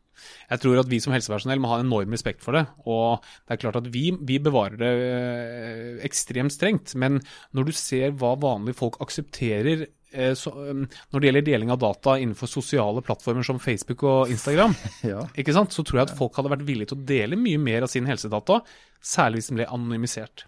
Jeg 0.50 0.60
tror 0.60 0.82
at 0.82 0.90
vi 0.92 1.00
som 1.00 1.14
helsepersonell 1.16 1.62
må 1.64 1.70
ha 1.72 1.78
enorm 1.80 2.12
respekt 2.12 2.44
for 2.44 2.58
det. 2.58 2.66
Og 2.92 3.24
det 3.24 3.56
er 3.56 3.62
klart 3.62 3.80
at 3.80 3.88
vi, 3.94 4.10
vi 4.20 4.42
bevarer 4.44 4.76
det 4.82 4.92
øh, 5.06 5.94
ekstremt 6.10 6.52
strengt. 6.52 6.92
Men 7.00 7.22
når 7.56 7.70
du 7.70 7.78
ser 7.78 8.12
hva 8.20 8.34
vanlige 8.42 8.82
folk 8.82 9.00
aksepterer 9.06 9.88
Eh, 9.88 9.99
så, 10.34 10.52
um, 10.72 10.86
når 11.14 11.22
det 11.22 11.30
gjelder 11.30 11.46
deling 11.46 11.72
av 11.74 11.80
data 11.82 12.16
innenfor 12.18 12.50
sosiale 12.50 13.04
plattformer 13.06 13.46
som 13.46 13.60
Facebook 13.62 14.04
og 14.10 14.32
Instagram, 14.34 14.74
ja. 15.12 15.22
så 15.30 15.86
tror 15.86 16.00
jeg 16.00 16.08
at 16.08 16.18
folk 16.18 16.40
hadde 16.40 16.52
vært 16.56 16.66
villige 16.68 16.92
til 16.92 17.00
å 17.00 17.08
dele 17.12 17.40
mye 17.40 17.62
mer 17.62 17.86
av 17.86 17.92
sin 17.94 18.10
helsedata, 18.10 18.62
særlig 19.00 19.40
hvis 19.40 19.52
den 19.52 19.62
ble 19.62 19.70
anonymisert. 19.70 20.46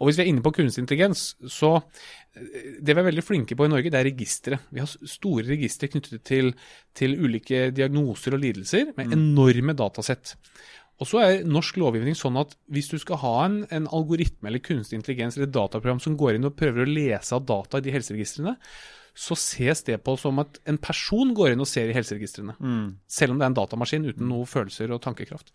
Og 0.00 0.08
hvis 0.08 0.18
vi 0.18 0.24
er 0.24 0.32
inne 0.32 0.44
på 0.44 0.54
kunstig 0.56 0.86
intelligens, 0.86 1.32
så 1.44 1.74
eh, 1.76 2.78
det 2.80 2.96
vi 2.96 3.02
er 3.02 3.08
veldig 3.10 3.26
flinke 3.26 3.58
på 3.58 3.68
i 3.68 3.72
Norge, 3.72 3.92
det 3.92 4.00
er 4.00 4.08
registre. 4.08 4.62
Vi 4.72 4.82
har 4.82 4.88
store 4.88 5.44
registre 5.50 5.92
knyttet 5.92 6.24
til, 6.28 6.54
til 6.96 7.18
ulike 7.20 7.68
diagnoser 7.76 8.38
og 8.38 8.44
lidelser 8.46 8.94
med 8.96 9.12
mm. 9.12 9.18
enorme 9.18 9.76
datasett. 9.78 10.36
Og 11.02 11.08
så 11.08 11.22
er 11.22 11.46
norsk 11.48 11.78
lovgivning 11.82 12.14
sånn 12.18 12.38
at 12.38 12.54
hvis 12.70 12.90
du 12.92 12.98
skal 13.02 13.18
ha 13.22 13.36
en, 13.46 13.62
en, 13.74 13.88
algoritme 13.90 14.50
eller 14.50 14.62
kunstig 14.62 15.00
intelligens 15.00 15.38
eller 15.38 15.50
dataprogram 15.50 16.02
som 16.02 16.16
går 16.18 16.36
inn 16.36 16.46
og 16.46 16.54
prøver 16.58 16.84
å 16.84 16.90
lese 16.90 17.34
av 17.34 17.46
data 17.48 17.80
i 17.80 17.86
de 17.86 17.94
helseregistrene, 17.94 18.54
så 19.14 19.36
ses 19.36 19.84
det 19.84 19.98
på 20.04 20.16
som 20.20 20.40
at 20.40 20.58
en 20.68 20.78
person 20.80 21.34
går 21.36 21.52
inn 21.52 21.62
og 21.62 21.68
ser 21.68 21.90
i 21.90 21.96
helseregistrene. 21.96 22.56
Mm. 22.58 22.84
Selv 23.10 23.34
om 23.34 23.40
det 23.40 23.46
er 23.46 23.52
en 23.52 23.60
datamaskin 23.60 24.08
uten 24.08 24.28
noe 24.30 24.48
følelser 24.48 24.94
og 24.94 25.02
tankekraft. 25.04 25.52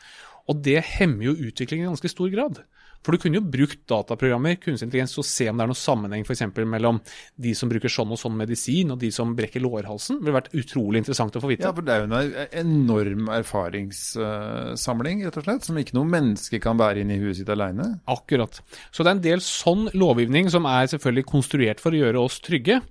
Og 0.47 0.61
det 0.63 0.79
hemmer 0.97 1.31
jo 1.31 1.37
utviklingen 1.49 1.87
i 1.87 1.91
ganske 1.91 2.11
stor 2.13 2.29
grad. 2.33 2.61
For 3.05 3.13
du 3.13 3.21
kunne 3.21 3.39
jo 3.39 3.47
brukt 3.47 3.83
dataprogrammer, 3.87 4.57
kunstig 4.59 4.87
intelligens, 4.87 5.13
og 5.21 5.25
se 5.27 5.45
om 5.47 5.59
det 5.59 5.63
er 5.63 5.69
noen 5.69 5.79
sammenheng 5.79 6.25
f.eks. 6.25 6.41
mellom 6.67 6.99
de 7.39 7.53
som 7.55 7.69
bruker 7.71 7.91
sånn 7.93 8.11
og 8.11 8.19
sånn 8.19 8.35
medisin, 8.35 8.91
og 8.91 8.99
de 8.99 9.11
som 9.15 9.35
brekker 9.37 9.63
lårhalsen. 9.63 10.17
Det 10.19 10.27
ville 10.27 10.37
vært 10.39 10.57
utrolig 10.57 11.03
interessant 11.03 11.37
å 11.37 11.43
få 11.43 11.51
vite. 11.51 11.67
Ja, 11.67 11.73
for 11.77 11.87
det 11.87 11.93
er 11.93 12.03
jo 12.03 12.09
en 12.09 12.57
enorm 12.63 13.29
erfaringssamling, 13.37 15.23
rett 15.27 15.39
og 15.39 15.47
slett, 15.47 15.67
som 15.69 15.79
ikke 15.79 15.95
noe 15.97 16.09
menneske 16.09 16.59
kan 16.63 16.79
bære 16.79 17.05
inn 17.05 17.13
i 17.15 17.19
huet 17.21 17.39
sitt 17.39 17.51
aleine. 17.53 17.93
Akkurat. 18.11 18.59
Så 18.91 19.05
det 19.05 19.13
er 19.13 19.19
en 19.19 19.27
del 19.29 19.45
sånn 19.45 19.87
lovgivning 19.95 20.51
som 20.51 20.67
er 20.69 20.89
selvfølgelig 20.91 21.29
konstruert 21.31 21.83
for 21.83 21.95
å 21.95 22.01
gjøre 22.01 22.27
oss 22.27 22.41
trygge 22.43 22.81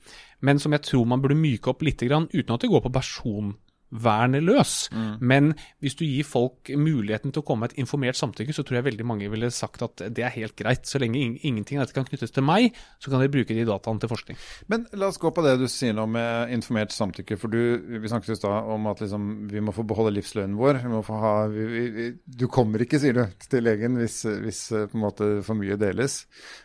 men 0.41 0.59
som 0.59 0.75
jeg 0.75 0.85
tror 0.85 1.07
man 1.09 1.23
burde 1.23 1.39
myke 1.39 1.71
opp 1.73 1.85
litt, 1.87 2.03
uten 2.03 2.55
at 2.55 2.61
det 2.61 2.71
går 2.73 2.85
på 2.85 2.93
person 2.93 3.55
personvernet 3.97 4.45
løs. 4.45 4.75
Men 5.21 5.55
hvis 5.81 5.97
du 5.97 6.05
gir 6.05 6.27
folk 6.27 6.71
muligheten 6.77 7.33
til 7.33 7.43
å 7.43 7.47
komme 7.47 7.67
med 7.67 7.75
et 7.75 7.83
informert 7.83 8.19
samtykke, 8.19 8.55
så 8.55 8.65
tror 8.67 8.81
jeg 8.81 8.89
veldig 8.91 9.07
mange 9.07 9.31
ville 9.33 9.51
sagt 9.51 9.83
at 9.83 10.03
det 10.13 10.25
er 10.25 10.35
helt 10.37 10.57
greit. 10.57 10.87
Så 10.87 11.01
lenge 11.03 11.19
ingenting 11.19 11.79
av 11.79 11.87
dette 11.87 11.97
kan 11.97 12.07
knyttes 12.09 12.35
til 12.35 12.45
meg, 12.47 12.77
så 13.01 13.11
kan 13.11 13.23
de 13.23 13.31
bruke 13.33 13.55
de 13.55 13.67
dataene 13.67 14.03
til 14.03 14.13
forskning. 14.13 14.41
Men 14.73 14.87
la 14.97 15.11
oss 15.11 15.21
gå 15.23 15.31
på 15.35 15.45
det 15.45 15.57
du 15.61 15.67
sier 15.71 15.97
nå 15.97 16.07
med 16.11 16.53
informert 16.55 16.95
samtykke. 16.95 17.39
For 17.41 17.53
du, 17.53 17.99
vi 18.01 18.11
snakket 18.11 18.37
i 18.37 18.39
stad 18.41 18.73
om 18.73 18.89
at 18.91 19.03
liksom, 19.05 19.29
vi 19.53 19.63
må 19.65 19.75
få 19.77 19.87
beholde 19.89 20.15
livslønnen 20.17 20.59
vår. 20.59 20.83
Vi 20.85 20.93
må 20.93 21.03
få 21.07 21.21
ha, 21.23 21.35
vi, 21.53 21.87
vi, 21.97 22.09
du 22.27 22.47
kommer 22.53 22.83
ikke, 22.85 23.01
sier 23.03 23.17
du, 23.17 23.25
til 23.47 23.67
legen 23.67 23.99
hvis, 24.01 24.23
hvis 24.43 24.63
eh, 24.73 24.89
på 24.91 24.99
en 24.99 25.07
måte 25.07 25.31
for 25.47 25.59
mye 25.59 25.79
deles. 25.81 26.25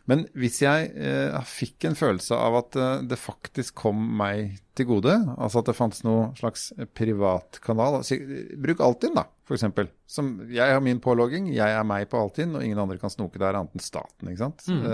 Men 0.09 0.25
hvis 0.37 0.61
jeg 0.63 0.91
eh, 0.95 1.39
fikk 1.47 1.89
en 1.89 1.97
følelse 1.97 2.37
av 2.37 2.61
at 2.61 2.79
eh, 2.79 3.07
det 3.11 3.19
faktisk 3.21 3.77
kom 3.85 4.03
meg 4.21 4.59
til 4.77 4.87
gode, 4.87 5.13
altså 5.35 5.61
at 5.61 5.69
det 5.69 5.75
fantes 5.77 6.03
noe 6.07 6.29
slags 6.39 6.69
privatkanal 6.97 7.99
Bruk 8.63 8.83
Altinn, 8.85 9.15
da, 9.17 9.25
f.eks. 9.47 9.65
Som 10.07 10.33
Jeg 10.51 10.73
har 10.75 10.83
min 10.83 11.01
pålogging, 11.03 11.49
jeg 11.53 11.75
er 11.75 11.87
meg 11.87 12.07
på 12.11 12.19
Altinn, 12.21 12.55
og 12.55 12.63
ingen 12.63 12.79
andre 12.79 12.99
kan 13.01 13.11
snoke 13.11 13.41
der 13.41 13.57
annet 13.59 13.75
enn 13.75 13.83
staten. 13.83 14.31
ikke 14.31 14.45
sant? 14.45 14.63
Mm. 14.71 14.85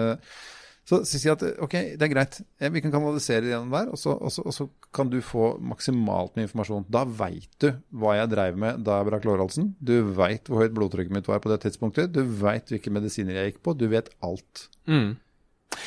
så 0.88 1.02
så 1.04 1.20
sier 1.20 1.34
jeg 1.34 1.36
at 1.36 1.60
ok, 1.66 1.74
det 2.00 2.06
er 2.06 2.12
greit, 2.14 2.38
Eh, 2.58 2.72
vi 2.72 2.82
kan 2.82 2.94
kanalisere 2.94 3.44
det 3.44 3.52
gjennom 3.52 3.74
der, 3.76 3.90
og 3.92 4.00
så, 4.00 4.16
og, 4.16 4.32
så, 4.32 4.42
og 4.48 4.54
så 4.56 4.70
kan 4.96 5.10
du 5.12 5.20
få 5.22 5.58
maksimalt 5.60 6.38
med 6.38 6.48
informasjon. 6.48 6.88
Da 6.90 7.04
veit 7.06 7.52
du 7.60 7.70
hva 7.92 8.16
jeg 8.18 8.32
dreiv 8.32 8.58
med 8.58 8.82
da 8.88 9.02
jeg 9.02 9.10
brakk 9.12 9.28
lårhalsen. 9.28 9.74
Du 9.84 9.94
veit 10.18 10.48
hvor 10.48 10.64
høyt 10.64 10.74
blodtrykket 10.78 11.14
mitt 11.14 11.28
var 11.28 11.44
på 11.44 11.52
det 11.52 11.60
tidspunktet. 11.66 12.16
Du 12.16 12.24
veit 12.24 12.72
hvilke 12.72 12.94
medisiner 12.96 13.36
jeg 13.38 13.52
gikk 13.52 13.62
på. 13.68 13.76
Du 13.78 13.86
vet 13.92 14.10
alt. 14.26 14.68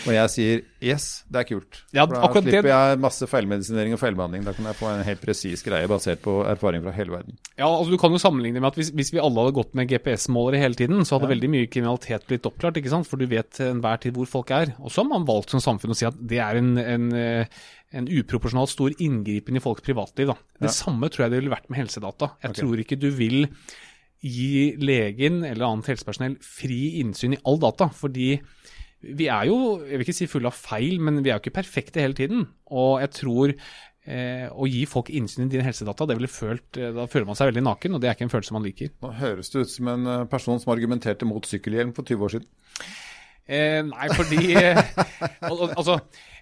Og 0.09 0.15
jeg 0.15 0.31
sier 0.33 0.61
yes, 0.81 1.07
det 1.29 1.43
er 1.43 1.47
kult. 1.49 1.81
Ja, 1.93 2.07
For 2.07 2.15
da 2.17 2.41
slipper 2.41 2.63
det- 2.65 2.73
jeg 2.73 3.01
masse 3.03 3.27
feilmedisinering 3.29 3.93
og 3.93 4.01
feilbehandling. 4.01 4.45
Da 4.45 4.53
kan 4.57 4.65
jeg 4.65 4.79
få 4.79 4.89
en 4.91 5.05
helt 5.05 5.21
presis 5.21 5.63
greie 5.63 5.89
basert 5.89 6.23
på 6.23 6.41
erfaring 6.49 6.83
fra 6.83 6.93
hele 6.97 7.11
verden. 7.11 7.37
Ja, 7.59 7.67
altså 7.67 7.91
Du 7.91 7.99
kan 7.99 8.11
jo 8.11 8.19
sammenligne 8.19 8.61
med 8.61 8.73
at 8.73 8.75
hvis, 8.75 8.91
hvis 8.91 9.13
vi 9.13 9.19
alle 9.19 9.35
hadde 9.35 9.59
gått 9.59 9.75
med 9.75 9.89
GPS-målere 9.89 10.61
hele 10.63 10.75
tiden, 10.75 11.05
så 11.05 11.19
hadde 11.19 11.29
veldig 11.35 11.51
mye 11.51 11.67
kriminalitet 11.67 12.27
blitt 12.27 12.47
oppklart, 12.47 12.77
ikke 12.77 12.89
sant? 12.89 13.07
for 13.07 13.17
du 13.17 13.27
vet 13.27 13.51
til 13.51 13.67
enhver 13.67 14.01
tid 14.01 14.15
hvor 14.15 14.27
folk 14.27 14.51
er. 14.51 14.75
Og 14.81 14.91
så 14.91 15.03
har 15.03 15.11
man 15.11 15.27
valgt 15.27 15.51
som 15.51 15.61
samfunn 15.61 15.93
å 15.93 15.97
si 15.97 16.07
at 16.07 16.17
det 16.17 16.39
er 16.39 16.57
en, 16.57 16.79
en, 16.79 17.13
eh, 17.13 17.47
en 17.93 18.07
uproporsjonalt 18.09 18.71
stor 18.71 18.91
inngripen 18.99 19.57
i 19.57 19.61
folks 19.61 19.83
privatliv. 19.83 20.33
Da. 20.33 20.37
Det 20.61 20.71
samme 20.71 21.11
tror 21.11 21.27
jeg 21.27 21.31
det 21.31 21.43
ville 21.43 21.55
vært 21.55 21.69
med 21.69 21.81
helsedata. 21.83 22.33
Jeg 22.43 22.51
okay. 22.51 22.63
tror 22.63 22.85
ikke 22.85 23.01
du 23.01 23.11
vil 23.11 23.49
gi 24.21 24.77
legen 24.77 25.45
eller 25.45 25.67
annet 25.67 25.89
helsepersonell 25.95 26.37
fri 26.45 27.01
innsyn 27.01 27.35
i 27.37 27.41
all 27.49 27.61
data, 27.61 27.89
fordi 27.89 28.35
vi 29.01 29.31
er 29.33 29.47
jo, 29.49 29.79
jeg 29.87 29.97
vil 29.97 30.07
ikke 30.07 30.17
si 30.17 30.29
fulle 30.29 30.51
av 30.51 30.57
feil, 30.57 30.99
men 31.01 31.23
vi 31.23 31.31
er 31.31 31.39
jo 31.39 31.45
ikke 31.45 31.59
perfekte 31.61 32.03
hele 32.03 32.17
tiden. 32.17 32.45
Og 32.77 32.99
jeg 33.01 33.13
tror 33.17 33.55
eh, 33.55 34.47
å 34.51 34.69
gi 34.69 34.83
folk 34.89 35.13
innsyn 35.15 35.47
i 35.47 35.53
dine 35.53 35.65
helsedata, 35.67 36.09
det 36.09 36.19
ville 36.19 36.31
følt, 36.31 36.69
eh, 36.77 36.93
da 36.97 37.07
føler 37.11 37.29
man 37.31 37.39
seg 37.39 37.53
veldig 37.53 37.65
naken, 37.69 37.97
og 37.97 38.03
det 38.03 38.11
er 38.11 38.19
ikke 38.19 38.29
en 38.29 38.35
følelse 38.35 38.57
man 38.57 38.67
liker. 38.67 38.93
Nå 39.05 39.13
høres 39.21 39.53
det 39.53 39.65
ut 39.65 39.73
som 39.73 39.93
en 39.95 40.11
eh, 40.15 40.27
person 40.33 40.61
som 40.61 40.75
argumenterte 40.75 41.29
mot 41.29 41.49
sykkelhjelm 41.49 41.95
for 41.97 42.09
20 42.09 42.27
år 42.29 42.37
siden. 42.37 42.51
Eh, 43.51 43.81
nei, 43.83 44.11
fordi 44.15 44.53
eh, 44.55 44.79
al 45.49 45.57
al 45.57 45.73
altså, 45.73 45.97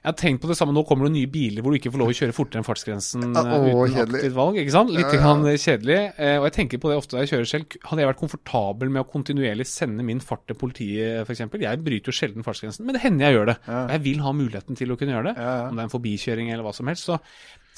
Jeg 0.09 0.15
har 0.15 0.21
tenkt 0.23 0.41
på 0.41 0.49
det 0.49 0.57
samme. 0.57 0.73
Nå 0.73 0.87
kommer 0.89 1.05
det 1.05 1.13
nye 1.19 1.29
biler 1.29 1.61
hvor 1.61 1.75
du 1.75 1.77
ikke 1.77 1.91
får 1.93 2.01
lov 2.01 2.13
å 2.15 2.17
kjøre 2.17 2.33
fortere 2.33 2.63
enn 2.63 2.65
fartsgrensen 2.65 3.27
Ja, 3.29 3.43
eh, 3.43 3.67
å, 3.69 3.83
uten 3.85 3.97
kjedelig. 3.99 4.23
aktivt 4.23 4.37
valg. 4.39 4.61
ikke 4.63 4.73
sant? 4.73 4.93
Litt 4.95 5.13
Ja, 5.13 5.35
ja. 5.37 5.59
kjedelig. 5.67 5.99
Eh, 6.17 6.37
og 6.39 6.47
jeg 6.49 6.55
tenker 6.57 6.81
på 6.81 6.89
det 6.89 6.97
ofte 6.97 7.17
da 7.19 7.25
jeg 7.27 7.33
kjører 7.35 7.51
selv. 7.53 7.77
Hadde 7.91 8.01
jeg 8.01 8.09
vært 8.09 8.23
komfortabel 8.23 8.95
med 8.95 9.05
å 9.05 9.11
kontinuerlig 9.13 9.69
sende 9.69 10.07
min 10.09 10.25
fart 10.25 10.47
til 10.49 10.57
politiet, 10.57 11.29
f.eks. 11.29 11.45
Jeg 11.61 11.85
bryter 11.85 12.09
jo 12.09 12.17
sjelden 12.17 12.47
fartsgrensen, 12.47 12.89
men 12.89 12.97
det 12.97 13.05
hender 13.05 13.29
jeg 13.29 13.37
gjør 13.37 13.53
det. 13.53 13.59
Og 13.69 13.95
jeg 13.99 14.05
vil 14.09 14.25
ha 14.25 14.33
muligheten 14.33 14.81
til 14.81 14.97
å 14.97 14.97
kunne 14.97 15.13
gjøre 15.19 15.35
det. 15.35 15.49
Om 15.69 15.77
det 15.77 15.85
er 15.85 15.91
en 15.91 15.97
forbikjøring 15.99 16.53
eller 16.55 16.65
hva 16.65 16.73
som 16.73 16.89
helst. 16.89 17.05
Så 17.13 17.21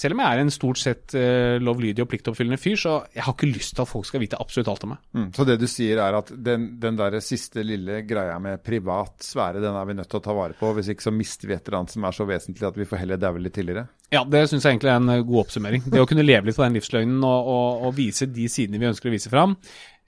selv 0.00 0.16
om 0.16 0.22
jeg 0.22 0.32
er 0.32 0.40
en 0.40 0.52
stort 0.52 0.80
sett 0.80 1.12
uh, 1.12 1.58
lovlydig 1.60 2.04
og 2.04 2.08
pliktoppfyllende 2.08 2.56
fyr, 2.60 2.78
så 2.80 2.92
jeg 3.12 3.24
har 3.26 3.34
ikke 3.34 3.50
lyst 3.50 3.74
til 3.76 3.84
at 3.84 3.90
folk 3.90 4.08
skal 4.08 4.22
vite 4.22 4.38
absolutt 4.40 4.70
alt 4.72 4.86
om 4.86 4.94
meg. 4.94 5.02
Mm. 5.12 5.26
Så 5.36 5.44
det 5.48 5.58
du 5.60 5.66
sier 5.68 6.00
er 6.00 6.16
at 6.16 6.32
den, 6.32 6.70
den 6.80 6.96
der 6.96 7.18
siste 7.24 7.64
lille 7.66 8.00
greia 8.08 8.38
med 8.40 8.62
privat 8.64 9.20
sfære, 9.26 9.60
den 9.60 9.76
er 9.76 9.90
vi 9.90 9.98
nødt 9.98 10.08
til 10.08 10.20
å 10.22 10.24
ta 10.24 10.36
vare 10.36 10.56
på. 10.56 10.72
Hvis 10.78 10.88
ikke 10.94 11.04
så 11.04 11.12
mister 11.12 11.50
vi 11.50 11.56
et 11.58 11.68
eller 11.68 11.82
annet 11.82 11.92
som 11.92 12.06
er 12.08 12.16
så 12.16 12.19
vesentlig 12.28 12.66
at 12.68 12.76
vi 12.78 12.86
får 12.88 13.02
heller 13.02 13.20
daue 13.20 13.40
litt 13.42 13.54
tidligere. 13.56 13.86
Ja, 14.12 14.24
det 14.28 14.42
syns 14.50 14.66
jeg 14.66 14.76
egentlig 14.76 14.92
er 14.92 15.00
en 15.00 15.14
eh, 15.14 15.22
god 15.26 15.44
oppsummering. 15.44 15.86
Det 15.86 16.02
å 16.02 16.08
kunne 16.10 16.26
leve 16.26 16.48
litt 16.48 16.58
på 16.58 16.66
den 16.66 16.76
livsløgnen 16.78 17.24
og, 17.24 17.50
og, 17.54 17.86
og 17.88 17.96
vise 17.96 18.28
de 18.28 18.48
sidene 18.52 18.82
vi 18.82 18.90
ønsker 18.90 19.10
å 19.10 19.14
vise 19.14 19.32
fram. 19.32 19.56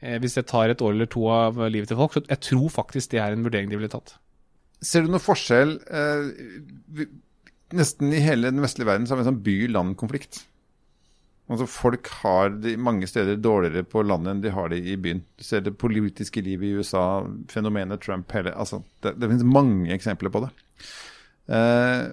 Eh, 0.03 0.19
hvis 0.23 0.39
det 0.39 0.49
tar 0.51 0.73
et 0.73 0.85
år 0.85 0.97
eller 0.97 1.11
to 1.11 1.25
av 1.31 1.59
livet 1.69 1.93
til 1.93 2.01
folk, 2.01 2.17
så 2.17 2.25
jeg 2.27 2.45
tror 2.49 2.69
faktisk 2.75 3.15
det 3.15 3.23
er 3.23 3.37
en 3.37 3.45
vurdering 3.47 3.71
de 3.71 3.79
ville 3.79 3.93
tatt. 3.93 4.17
Ser 4.83 5.05
du 5.05 5.13
noen 5.13 5.23
forskjell 5.23 5.77
eh, 5.95 7.05
Nesten 7.73 8.11
i 8.13 8.21
hele 8.21 8.51
den 8.51 8.61
vestlige 8.61 8.91
verden 8.91 9.07
så 9.07 9.15
har 9.15 9.23
vi 9.23 9.23
en 9.25 9.31
sånn 9.31 9.45
by-land-konflikt. 9.47 10.43
Altså 11.53 11.67
Folk 11.69 12.09
har 12.23 12.51
det 12.63 12.75
mange 12.81 13.09
steder 13.09 13.39
dårligere 13.41 13.87
på 13.89 14.03
landet 14.07 14.35
enn 14.35 14.43
de 14.45 14.53
har 14.55 14.69
det 14.73 14.83
i 14.85 14.99
byen. 15.01 15.23
Du 15.39 15.45
ser 15.47 15.65
det 15.65 15.79
politiske 15.81 16.43
livet 16.45 16.69
i 16.69 16.75
USA, 16.81 17.23
fenomenet 17.49 18.03
Trump 18.05 18.31
hele, 18.37 18.53
altså, 18.53 18.83
det, 19.05 19.17
det 19.21 19.31
finnes 19.31 19.49
mange 19.49 19.93
eksempler 19.95 20.33
på 20.33 20.45
det. 20.45 20.53
Eh, 21.53 22.05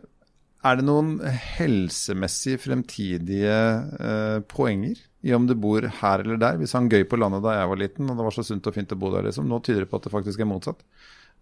er 0.70 0.76
det 0.76 0.84
noen 0.84 1.14
helsemessige 1.56 2.60
fremtidige 2.66 3.60
eh, 4.04 4.40
poenger 4.52 5.00
i 5.24 5.32
om 5.36 5.46
du 5.48 5.56
bor 5.56 5.86
her 6.02 6.26
eller 6.26 6.42
der? 6.42 6.60
Vi 6.60 6.68
sang 6.68 6.90
gøy 6.92 7.06
på 7.08 7.20
landet 7.20 7.46
da 7.46 7.56
jeg 7.56 7.72
var 7.72 7.80
liten, 7.80 8.10
og 8.10 8.20
det 8.20 8.28
var 8.28 8.36
så 8.36 8.46
sunt 8.48 8.68
og 8.68 8.76
fint 8.76 8.92
å 8.96 9.00
bo 9.00 9.14
der. 9.16 9.30
liksom. 9.30 9.48
Nå 9.48 9.62
tyder 9.64 9.86
det 9.86 9.92
på 9.92 10.00
at 10.00 10.08
det 10.08 10.14
faktisk 10.16 10.44
er 10.44 10.52
motsatt. 10.52 10.84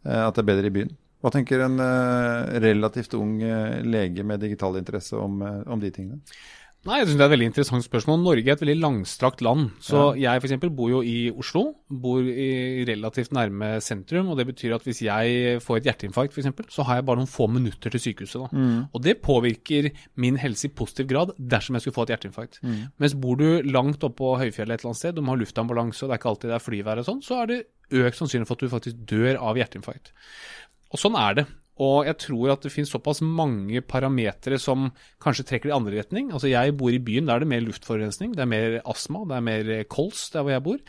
Eh, 0.06 0.22
at 0.22 0.38
det 0.38 0.46
er 0.46 0.52
bedre 0.52 0.70
i 0.70 0.76
byen. 0.78 0.94
Hva 1.18 1.32
tenker 1.34 1.64
en 1.66 1.82
relativt 2.62 3.16
ung 3.18 3.40
lege 3.42 4.22
med 4.22 4.38
digital 4.38 4.76
interesse 4.78 5.18
om, 5.18 5.40
om 5.42 5.82
de 5.82 5.90
tingene? 5.90 6.20
Nei, 6.88 7.02
jeg 7.02 7.10
synes 7.10 7.18
Det 7.18 7.24
er 7.26 7.28
et 7.28 7.34
veldig 7.34 7.48
interessant 7.50 7.84
spørsmål. 7.84 8.20
Norge 8.24 8.48
er 8.48 8.56
et 8.56 8.62
veldig 8.64 8.78
langstrakt 8.80 9.42
land. 9.44 9.66
Så 9.84 10.14
jeg 10.16 10.40
for 10.40 10.48
eksempel 10.48 10.72
bor 10.72 10.88
jo 10.94 11.02
i 11.04 11.28
Oslo. 11.36 11.64
Bor 11.92 12.24
i 12.24 12.86
relativt 12.88 13.34
nærme 13.36 13.74
sentrum. 13.84 14.30
og 14.32 14.38
Det 14.40 14.46
betyr 14.48 14.76
at 14.78 14.86
hvis 14.88 15.02
jeg 15.04 15.60
får 15.66 15.82
et 15.82 15.90
hjerteinfarkt, 15.90 16.32
for 16.32 16.40
eksempel, 16.40 16.70
så 16.72 16.86
har 16.88 17.02
jeg 17.02 17.06
bare 17.10 17.20
noen 17.20 17.28
få 17.28 17.50
minutter 17.52 17.92
til 17.92 18.00
sykehuset. 18.00 18.40
da. 18.40 18.88
Og 18.94 19.02
Det 19.04 19.18
påvirker 19.22 19.92
min 20.16 20.38
helse 20.40 20.70
i 20.70 20.72
positiv 20.72 21.08
grad 21.12 21.36
dersom 21.38 21.76
jeg 21.76 21.82
skulle 21.84 21.98
få 22.00 22.08
et 22.08 22.16
hjerteinfarkt. 22.16 22.62
Mens 22.98 23.14
bor 23.20 23.36
du 23.36 23.62
langt 23.68 24.04
oppe 24.08 24.16
på 24.24 24.38
høyfjellet 24.40 24.80
et 24.80 24.80
eller 24.80 24.94
annet 24.94 25.04
sted, 25.04 25.16
du 25.16 25.22
må 25.22 25.36
ha 25.36 25.42
luftambulanse, 25.44 26.04
og 26.04 26.10
det 26.10 26.16
er 26.16 26.22
ikke 26.24 26.32
alltid 26.32 26.50
det 26.50 26.56
er 26.56 26.68
flyvær 26.70 27.04
og 27.04 27.06
sånn, 27.06 27.22
så 27.22 27.42
er 27.44 27.48
det 27.48 27.60
økt 27.92 28.16
sannsynlig 28.16 28.48
for 28.48 28.56
at 28.56 28.64
du 28.64 28.70
faktisk 28.72 28.96
dør 29.08 29.36
av 29.44 29.60
hjerteinfarkt. 29.60 30.14
Og 30.94 31.00
sånn 31.04 31.20
er 31.20 31.34
det. 31.42 31.46
Og 31.84 32.08
jeg 32.08 32.18
tror 32.24 32.54
at 32.54 32.66
det 32.66 32.72
finnes 32.74 32.90
såpass 32.92 33.22
mange 33.22 33.82
parametere 33.86 34.58
som 34.62 34.90
kanskje 35.24 35.46
trekker 35.52 35.72
i 35.72 35.76
andre 35.76 36.00
retning. 36.00 36.32
Altså 36.34 36.50
Jeg 36.50 36.74
bor 36.78 36.94
i 36.94 37.02
byen, 37.02 37.28
der 37.30 37.38
er 37.38 37.46
det 37.46 37.52
mer 37.52 37.64
luftforurensning, 37.66 38.34
det 38.36 38.44
er 38.44 38.50
mer 38.50 38.78
astma, 38.90 39.24
det 39.30 39.38
er 39.38 39.46
mer 39.46 39.72
kols 39.92 40.28
der 40.34 40.46
hvor 40.46 40.56
jeg 40.56 40.66
bor. 40.66 40.82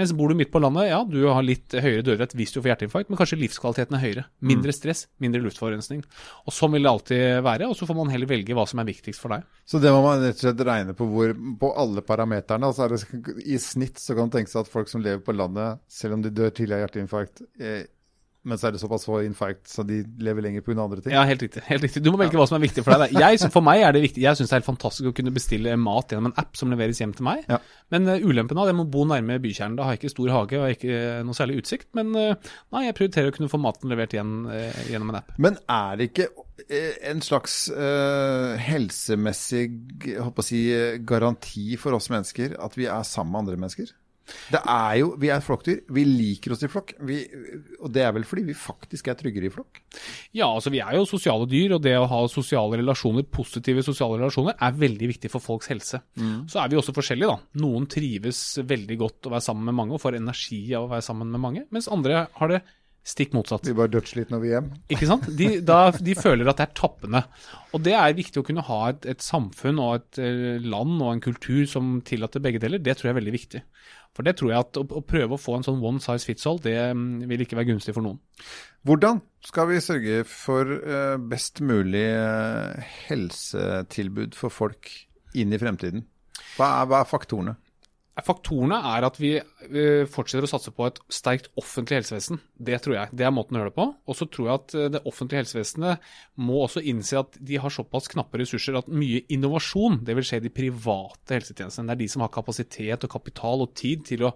Mens 0.00 0.14
bor 0.16 0.32
du 0.32 0.38
midt 0.38 0.52
på 0.52 0.62
landet, 0.62 0.88
ja, 0.90 1.02
du 1.04 1.18
har 1.28 1.44
litt 1.44 1.76
høyere 1.76 2.06
dødelighet 2.06 2.36
hvis 2.38 2.54
du 2.54 2.60
får 2.60 2.72
hjerteinfarkt, 2.72 3.12
men 3.12 3.20
kanskje 3.20 3.40
livskvaliteten 3.42 3.98
er 3.98 4.04
høyere. 4.04 4.26
Mindre 4.50 4.74
stress, 4.76 5.06
mindre 5.22 5.42
luftforurensning. 5.44 6.02
Og 6.46 6.56
sånn 6.56 6.74
vil 6.76 6.86
det 6.86 6.94
alltid 6.94 7.24
være, 7.46 7.68
og 7.68 7.76
så 7.78 7.88
får 7.90 8.00
man 8.00 8.12
heller 8.14 8.30
velge 8.30 8.56
hva 8.56 8.66
som 8.70 8.80
er 8.80 8.88
viktigst 8.88 9.20
for 9.20 9.36
deg. 9.36 9.46
Så 9.68 9.82
det 9.82 9.92
må 9.94 10.00
man 10.06 10.24
rett 10.24 10.40
og 10.40 10.46
slett 10.46 10.66
regne 10.66 10.96
på 10.96 11.06
hvor, 11.10 11.36
på 11.60 11.72
alle 11.84 12.04
parameterne. 12.06 12.70
Altså 12.70 12.88
det, 12.90 13.02
I 13.44 13.60
snitt 13.60 14.00
så 14.00 14.16
kan 14.16 14.28
man 14.28 14.36
tenke 14.38 14.52
seg 14.52 14.64
at 14.64 14.72
folk 14.72 14.90
som 14.90 15.04
lever 15.04 15.22
på 15.26 15.36
landet, 15.36 15.82
selv 15.90 16.16
om 16.16 16.24
de 16.24 16.32
dør 16.34 16.54
tidlig 16.54 16.78
av 16.78 16.86
hjerteinfarkt, 16.86 17.44
eh, 17.60 17.82
men 18.42 18.56
så 18.56 18.68
er 18.68 18.74
det 18.74 18.80
såpass 18.80 19.04
få 19.04 19.18
infarkt 19.26 19.68
så 19.68 19.84
de 19.84 19.98
lever 20.24 20.46
lenger 20.46 20.64
pga. 20.64 20.76
andre 20.80 21.02
ting. 21.04 21.12
Ja, 21.12 21.26
helt 21.28 21.42
riktig. 21.44 21.62
helt 21.66 21.84
riktig. 21.84 22.02
Du 22.04 22.10
må 22.12 22.20
velge 22.20 22.38
hva 22.40 22.46
som 22.48 22.56
er 22.56 22.64
viktig 22.64 22.84
for 22.86 22.96
deg. 22.96 23.12
Jeg, 23.20 23.40
for 23.52 23.64
meg 23.66 23.84
er 23.84 23.92
det 23.96 24.02
viktig. 24.06 24.22
Jeg 24.24 24.38
syns 24.38 24.48
det 24.48 24.56
er 24.56 24.62
helt 24.62 24.70
fantastisk 24.70 25.10
å 25.10 25.14
kunne 25.16 25.34
bestille 25.34 25.76
mat 25.80 26.12
gjennom 26.12 26.30
en 26.30 26.38
app 26.40 26.56
som 26.56 26.72
leveres 26.72 27.02
hjem 27.02 27.12
til 27.16 27.28
meg. 27.28 27.44
Ja. 27.50 27.60
Men 27.92 28.08
uh, 28.08 28.16
ulempen 28.16 28.60
av 28.60 28.70
det 28.70 28.76
må 28.78 28.86
bo 28.88 29.04
nærme 29.08 29.36
bykjernen. 29.44 29.76
Da 29.76 29.86
har 29.86 29.96
jeg 29.96 30.02
ikke 30.02 30.14
stor 30.14 30.32
hage 30.38 30.56
og 30.58 30.66
har 30.66 30.76
ikke 30.76 30.94
eh, 30.96 31.22
noe 31.26 31.36
særlig 31.36 31.60
utsikt. 31.60 31.90
Men 31.98 32.14
uh, 32.16 32.52
nei, 32.72 32.86
jeg 32.86 32.96
prioriterer 32.96 33.32
å 33.32 33.36
kunne 33.36 33.52
få 33.52 33.60
maten 33.60 33.92
levert 33.92 34.16
igjen 34.16 34.36
uh, 34.48 34.84
gjennom 34.88 35.12
en 35.12 35.20
app. 35.20 35.34
Men 35.40 35.60
er 35.68 36.00
det 36.00 36.10
ikke 36.10 36.28
eh, 36.68 36.96
en 37.10 37.22
slags 37.24 37.62
eh, 37.72 38.60
helsemessig 38.60 39.66
å 40.20 40.44
si, 40.44 40.64
eh, 40.74 40.98
garanti 41.06 41.74
for 41.80 41.96
oss 41.96 42.10
mennesker 42.12 42.56
at 42.60 42.76
vi 42.78 42.88
er 42.90 43.04
sammen 43.08 43.34
med 43.34 43.44
andre 43.44 43.60
mennesker? 43.60 43.92
Det 44.50 44.60
er 44.60 44.94
jo, 45.00 45.12
Vi 45.20 45.30
er 45.32 45.44
flokkdyr. 45.44 45.82
Vi 45.94 46.04
liker 46.06 46.54
oss 46.54 46.64
i 46.66 46.70
flokk. 46.70 46.94
Vi, 47.06 47.18
og 47.80 47.90
det 47.94 48.04
er 48.06 48.14
vel 48.16 48.26
fordi 48.28 48.44
vi 48.50 48.56
faktisk 48.56 49.10
er 49.10 49.18
tryggere 49.18 49.48
i 49.48 49.52
flokk? 49.54 49.80
Ja, 50.36 50.48
altså 50.48 50.72
vi 50.72 50.82
er 50.84 50.96
jo 50.98 51.06
sosiale 51.08 51.48
dyr, 51.50 51.76
og 51.76 51.84
det 51.84 51.96
å 51.98 52.08
ha 52.10 52.20
sosiale 52.30 52.80
relasjoner, 52.80 53.26
positive 53.30 53.84
sosiale 53.86 54.18
relasjoner, 54.20 54.56
er 54.60 54.80
veldig 54.80 55.12
viktig 55.14 55.30
for 55.32 55.44
folks 55.44 55.70
helse. 55.72 56.02
Så 56.50 56.62
er 56.62 56.70
vi 56.70 56.78
også 56.80 56.94
forskjellige, 56.96 57.30
da. 57.30 57.60
Noen 57.62 57.88
trives 57.90 58.42
veldig 58.64 59.00
godt 59.00 59.28
å 59.28 59.34
være 59.34 59.46
sammen 59.50 59.70
med 59.70 59.78
mange 59.80 59.96
og 59.96 60.02
får 60.02 60.18
energi 60.20 60.62
av 60.76 60.86
å 60.86 60.92
være 60.94 61.06
sammen 61.06 61.30
med 61.30 61.42
mange, 61.42 61.66
mens 61.74 61.90
andre 61.90 62.26
har 62.36 62.54
det 62.54 62.62
stikk 63.06 63.32
motsatt. 63.34 63.64
Vi 63.66 63.76
var 63.76 63.90
dødsslitne 63.90 64.34
når 64.34 64.42
vi 64.42 64.50
hjem. 64.52 64.66
Ikke 64.92 65.08
sant? 65.08 65.28
De, 65.38 65.48
da, 65.64 65.78
de 65.96 66.16
føler 66.18 66.50
at 66.50 66.60
det 66.60 66.66
er 66.66 66.74
tappende. 66.76 67.22
Og 67.74 67.82
det 67.86 67.94
er 67.96 68.16
viktig 68.16 68.42
å 68.42 68.46
kunne 68.46 68.64
ha 68.66 68.80
et, 68.90 69.06
et 69.08 69.24
samfunn 69.24 69.80
og 69.82 69.94
et 69.96 70.20
eh, 70.22 70.60
land 70.60 70.98
og 70.98 71.14
en 71.14 71.24
kultur 71.24 71.64
som 71.70 71.98
tillater 72.06 72.44
begge 72.44 72.60
deler. 72.62 72.82
Det 72.82 72.98
tror 72.98 73.10
jeg 73.10 73.14
er 73.14 73.20
veldig 73.22 73.34
viktig. 73.36 73.62
For 74.16 74.26
det 74.26 74.36
tror 74.38 74.52
jeg 74.52 74.66
at 74.66 74.80
å, 74.80 74.84
å 74.98 75.02
prøve 75.06 75.36
å 75.36 75.40
få 75.40 75.56
en 75.56 75.66
sånn 75.66 75.82
one 75.86 76.02
size 76.02 76.26
fits 76.26 76.46
all, 76.50 76.60
det 76.62 76.76
mm, 76.76 77.24
vil 77.30 77.44
ikke 77.44 77.58
være 77.58 77.70
gunstig 77.70 77.94
for 77.96 78.04
noen. 78.04 78.18
Hvordan 78.86 79.22
skal 79.46 79.70
vi 79.70 79.80
sørge 79.84 80.22
for 80.28 80.76
eh, 80.76 81.16
best 81.30 81.62
mulig 81.64 82.06
eh, 82.10 82.92
helsetilbud 83.08 84.36
for 84.38 84.52
folk 84.52 84.92
inn 85.38 85.54
i 85.54 85.60
fremtiden? 85.62 86.04
Hva 86.56 86.72
er, 86.80 86.90
hva 86.90 87.02
er 87.04 87.08
faktorene? 87.10 87.56
Faktorene 88.20 88.76
er 88.90 89.04
at 89.06 89.16
vi 89.16 89.30
fortsetter 90.10 90.44
å 90.44 90.50
satse 90.50 90.72
på 90.76 90.84
et 90.88 90.98
sterkt 91.12 91.46
offentlig 91.60 92.00
helsevesen. 92.00 92.40
Det 92.58 92.76
tror 92.84 92.96
jeg. 92.96 93.12
Det 93.16 93.24
er 93.24 93.32
måten 93.32 93.56
å 93.56 93.62
gjøre 93.62 93.70
det 93.70 93.76
på. 93.78 93.86
Og 94.10 94.18
så 94.18 94.26
tror 94.28 94.48
jeg 94.48 94.58
at 94.58 94.74
eh, 94.76 94.88
det 94.96 95.02
offentlige 95.08 95.40
helsevesenet 95.44 96.10
må 96.42 96.58
også 96.66 96.82
innse 96.90 97.20
at 97.22 97.38
de 97.40 97.60
har 97.62 97.72
såpass 97.72 98.10
knappe 98.12 98.42
ressurser 98.42 98.76
at 98.76 98.90
mye 98.92 99.22
innovasjon, 99.32 100.02
det 100.04 100.18
vil 100.18 100.26
skje 100.26 100.42
i 100.42 100.44
de 100.48 100.52
private 100.52 101.38
helsetjenestene. 101.38 101.88
Det 101.88 101.96
er 101.96 102.02
de 102.02 102.10
som 102.12 102.26
har 102.26 102.32
kapasitet 102.34 103.06
og 103.08 103.14
kapital 103.14 103.64
og 103.64 103.72
tid 103.78 104.04
til 104.10 104.26
å, 104.28 104.34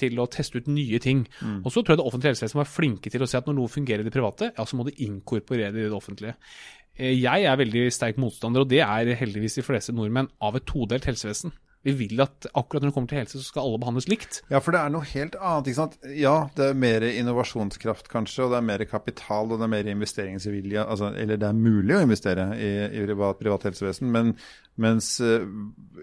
til 0.00 0.16
å 0.22 0.28
teste 0.32 0.62
ut 0.62 0.70
nye 0.72 1.00
ting. 1.02 1.26
Og 1.60 1.68
så 1.74 1.82
tror 1.82 1.98
jeg 1.98 2.00
det 2.00 2.06
offentlige 2.08 2.32
helsevesenet 2.38 2.62
være 2.62 2.72
flinke 2.78 3.12
til 3.12 3.26
å 3.26 3.28
se 3.28 3.40
at 3.42 3.50
når 3.50 3.58
noe 3.58 3.72
fungerer 3.74 4.06
i 4.06 4.08
det 4.08 4.14
private, 4.16 4.52
ja, 4.56 4.64
så 4.64 4.78
må 4.78 4.86
det 4.88 4.96
inkorporere 5.04 5.74
det 5.76 5.84
i 5.84 5.90
det 5.90 5.98
offentlige. 5.98 6.38
Eh, 6.96 7.12
Jeg 7.18 7.44
er 7.50 7.58
veldig 7.60 7.88
sterk 7.92 8.22
motstander, 8.22 8.64
og 8.64 8.70
det 8.70 8.80
er 8.86 9.12
heldigvis 9.18 9.58
de 9.60 9.66
fleste 9.66 9.92
nordmenn, 9.92 10.30
av 10.40 10.56
et 10.56 10.64
todelt 10.70 11.04
helsevesen. 11.10 11.52
Vi 11.86 11.94
vil 11.96 12.20
at 12.20 12.44
akkurat 12.52 12.82
når 12.82 12.90
det 12.90 12.94
kommer 12.96 13.08
til 13.08 13.20
helse, 13.22 13.38
så 13.40 13.46
skal 13.46 13.64
alle 13.64 13.78
behandles 13.80 14.08
likt. 14.10 14.40
Ja, 14.52 14.60
for 14.60 14.76
det 14.76 14.82
er 14.82 14.92
noe 14.92 15.06
helt 15.14 15.36
annet. 15.38 15.70
ikke 15.70 15.78
sant? 15.78 15.94
Ja, 16.12 16.34
det 16.56 16.66
er 16.66 16.80
mer 16.82 17.06
innovasjonskraft 17.08 18.10
kanskje, 18.12 18.44
og 18.44 18.52
det 18.52 18.58
er 18.58 18.66
mer 18.68 18.84
kapital 18.90 19.48
og 19.48 19.56
det 19.56 19.64
er 19.64 19.72
mer 19.72 19.88
investeringsvilje. 19.94 20.82
Altså, 20.84 21.12
eller 21.16 21.40
det 21.40 21.48
er 21.48 21.62
mulig 21.62 21.96
å 21.96 22.02
investere 22.04 22.50
i, 22.58 22.70
i 23.00 23.06
privat, 23.06 23.40
privat 23.40 23.64
helsevesen, 23.70 24.12
men 24.12 24.34
mens 24.80 25.14
eh, 25.24 25.46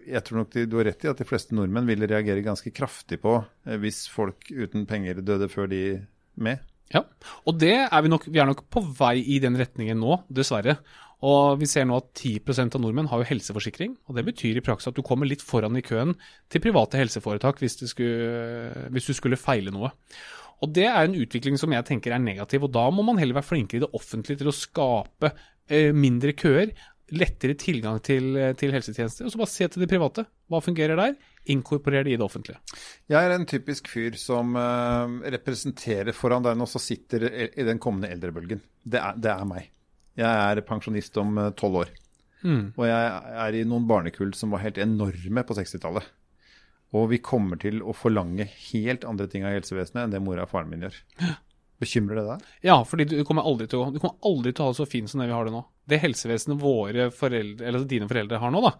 jeg 0.10 0.24
tror 0.26 0.42
nok 0.42 0.58
du 0.58 0.80
har 0.80 0.90
rett 0.90 1.06
i 1.06 1.12
at 1.12 1.22
de 1.22 1.28
fleste 1.30 1.58
nordmenn 1.58 1.90
ville 1.90 2.10
reagere 2.10 2.46
ganske 2.46 2.74
kraftig 2.74 3.22
på 3.22 3.38
eh, 3.40 3.78
hvis 3.82 4.06
folk 4.10 4.50
uten 4.50 4.90
penger 4.90 5.22
døde 5.26 5.50
før 5.54 5.70
de 5.72 5.84
med. 6.42 6.66
Ja, 6.94 7.04
og 7.44 7.58
det 7.60 7.76
er 7.84 8.04
vi 8.04 8.10
nok, 8.12 8.30
vi 8.32 8.40
er 8.40 8.48
nok 8.48 8.64
på 8.72 8.82
vei 8.98 9.20
i 9.20 9.42
den 9.44 9.58
retningen 9.60 10.00
nå, 10.00 10.22
dessverre. 10.32 10.78
Og 11.26 11.58
vi 11.58 11.66
ser 11.70 11.88
nå 11.90 11.98
at 11.98 12.12
10% 12.14 12.76
av 12.78 12.82
nordmenn 12.84 13.10
har 13.10 13.24
jo 13.24 13.30
helseforsikring. 13.32 13.96
og 14.06 14.18
Det 14.18 14.26
betyr 14.28 14.60
i 14.60 14.66
praksis 14.66 14.92
at 14.92 14.98
du 14.98 15.06
kommer 15.06 15.30
litt 15.30 15.42
foran 15.42 15.78
i 15.78 15.86
køen 15.86 16.14
til 16.50 16.62
private 16.62 17.00
helseforetak 17.00 17.62
hvis, 17.64 17.80
det 17.82 17.90
skulle, 17.90 18.90
hvis 18.94 19.10
du 19.10 19.16
skulle 19.18 19.40
feile 19.40 19.74
noe. 19.74 19.90
Og 20.62 20.74
Det 20.74 20.86
er 20.90 21.06
en 21.06 21.18
utvikling 21.18 21.58
som 21.58 21.74
jeg 21.74 21.86
tenker 21.86 22.14
er 22.14 22.22
negativ. 22.22 22.64
og 22.64 22.74
Da 22.74 22.90
må 22.90 23.06
man 23.06 23.18
heller 23.18 23.38
være 23.38 23.50
flinkere 23.50 23.82
i 23.82 23.86
det 23.86 23.94
offentlige 23.94 24.44
til 24.44 24.52
å 24.52 24.56
skape 24.56 25.34
eh, 25.70 25.90
mindre 25.94 26.34
køer, 26.34 26.74
lettere 27.18 27.56
tilgang 27.58 28.02
til, 28.04 28.36
eh, 28.38 28.54
til 28.54 28.74
helsetjenester. 28.74 29.26
Og 29.26 29.34
så 29.34 29.42
bare 29.42 29.54
se 29.54 29.68
til 29.68 29.82
det 29.82 29.90
private. 29.90 30.26
Hva 30.50 30.62
fungerer 30.62 30.98
der? 30.98 31.16
Inkorporer 31.50 32.04
det 32.04 32.14
i 32.14 32.18
det 32.18 32.26
offentlige. 32.26 32.60
Jeg 33.10 33.18
er 33.24 33.34
en 33.34 33.46
typisk 33.50 33.90
fyr 33.90 34.18
som 34.22 34.54
eh, 34.58 35.32
representerer 35.38 36.14
foran 36.14 36.46
deg 36.46 36.58
nå, 36.58 36.70
som 36.70 36.82
sitter 36.82 37.26
i 37.54 37.66
den 37.66 37.82
kommende 37.82 38.14
eldrebølgen. 38.14 38.62
Det 38.86 39.02
er, 39.02 39.18
det 39.18 39.34
er 39.34 39.50
meg. 39.50 39.72
Jeg 40.18 40.28
er 40.28 40.64
pensjonist 40.66 41.18
om 41.22 41.38
eh, 41.38 41.54
tolv 41.60 41.84
år. 41.86 41.96
Og 42.78 42.86
jeg 42.86 43.34
er 43.48 43.58
i 43.58 43.66
noen 43.68 43.88
barnekull 43.90 44.34
som 44.38 44.54
var 44.54 44.62
helt 44.64 44.78
enorme 44.82 45.44
på 45.44 45.58
60-tallet. 45.58 46.06
Og 46.96 47.10
vi 47.12 47.20
kommer 47.20 47.60
til 47.60 47.82
å 47.84 47.96
forlange 47.98 48.46
helt 48.70 49.04
andre 49.08 49.28
ting 49.28 49.44
av 49.44 49.58
helsevesenet 49.58 50.06
enn 50.06 50.14
det 50.14 50.24
mora 50.24 50.46
og 50.46 50.54
faren 50.54 50.70
min 50.72 50.86
gjør. 50.86 50.96
Bekymrer 51.78 52.18
det 52.18 52.24
deg? 52.26 52.46
Ja, 52.66 52.78
fordi 52.90 53.06
du 53.12 53.18
kommer 53.28 53.46
aldri 53.46 53.68
til 53.70 53.84
å, 53.84 53.90
du 53.94 54.00
kommer 54.02 54.16
aldri 54.26 54.54
til 54.56 54.64
å 54.64 54.70
ha 54.70 54.74
det 54.74 54.80
så 54.80 54.88
fint 54.90 55.12
som 55.12 55.22
det 55.22 55.28
vi 55.30 55.36
har 55.36 55.46
det 55.46 55.54
nå. 55.54 55.60
Det 55.88 56.00
helsevesenet 56.02 56.62
våre 56.62 57.10
foreldre, 57.14 57.68
eller 57.70 57.86
dine 57.90 58.08
foreldre 58.10 58.40
har 58.42 58.54
nå, 58.54 58.64
da, 58.66 58.72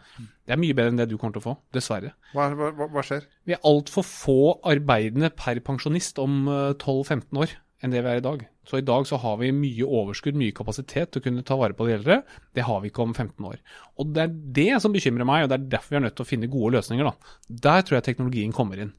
det 0.48 0.56
er 0.56 0.62
mye 0.64 0.78
bedre 0.78 0.94
enn 0.96 1.02
det 1.04 1.10
du 1.12 1.18
kommer 1.18 1.36
til 1.36 1.44
å 1.44 1.48
få. 1.50 1.56
Dessverre. 1.78 2.16
Hva, 2.34 2.48
hva, 2.58 2.88
hva 2.96 3.04
skjer? 3.06 3.28
Vi 3.46 3.54
er 3.54 3.62
altfor 3.70 4.08
få 4.08 4.40
arbeidende 4.66 5.30
per 5.36 5.62
pensjonist 5.68 6.18
om 6.24 6.48
eh, 6.50 6.72
12-15 6.74 7.44
år 7.44 7.54
enn 7.84 7.94
det 7.94 8.02
vi 8.02 8.14
er 8.16 8.24
i 8.24 8.26
dag. 8.26 8.48
Så 8.68 8.82
i 8.82 8.86
dag 8.86 9.06
så 9.08 9.20
har 9.22 9.38
vi 9.40 9.54
mye 9.56 9.86
overskudd, 9.88 10.36
mye 10.36 10.56
kapasitet 10.56 11.14
til 11.14 11.22
å 11.22 11.26
kunne 11.28 11.44
ta 11.48 11.56
vare 11.60 11.76
på 11.78 11.88
de 11.88 11.94
eldre. 11.96 12.18
Det 12.56 12.66
har 12.68 12.82
vi 12.84 12.92
ikke 12.92 13.06
om 13.06 13.14
15 13.16 13.48
år. 13.48 13.62
Og 13.96 14.12
det 14.16 14.26
er 14.26 14.34
det 14.58 14.82
som 14.84 14.96
bekymrer 14.96 15.28
meg, 15.28 15.46
og 15.46 15.52
det 15.52 15.60
er 15.60 15.70
derfor 15.78 15.96
vi 15.96 16.00
er 16.02 16.06
nødt 16.08 16.18
til 16.20 16.28
å 16.28 16.32
finne 16.32 16.52
gode 16.52 16.74
løsninger. 16.76 17.08
da. 17.08 17.38
Der 17.68 17.86
tror 17.88 17.98
jeg 17.98 18.08
teknologien 18.10 18.56
kommer 18.56 18.82
inn. 18.84 18.92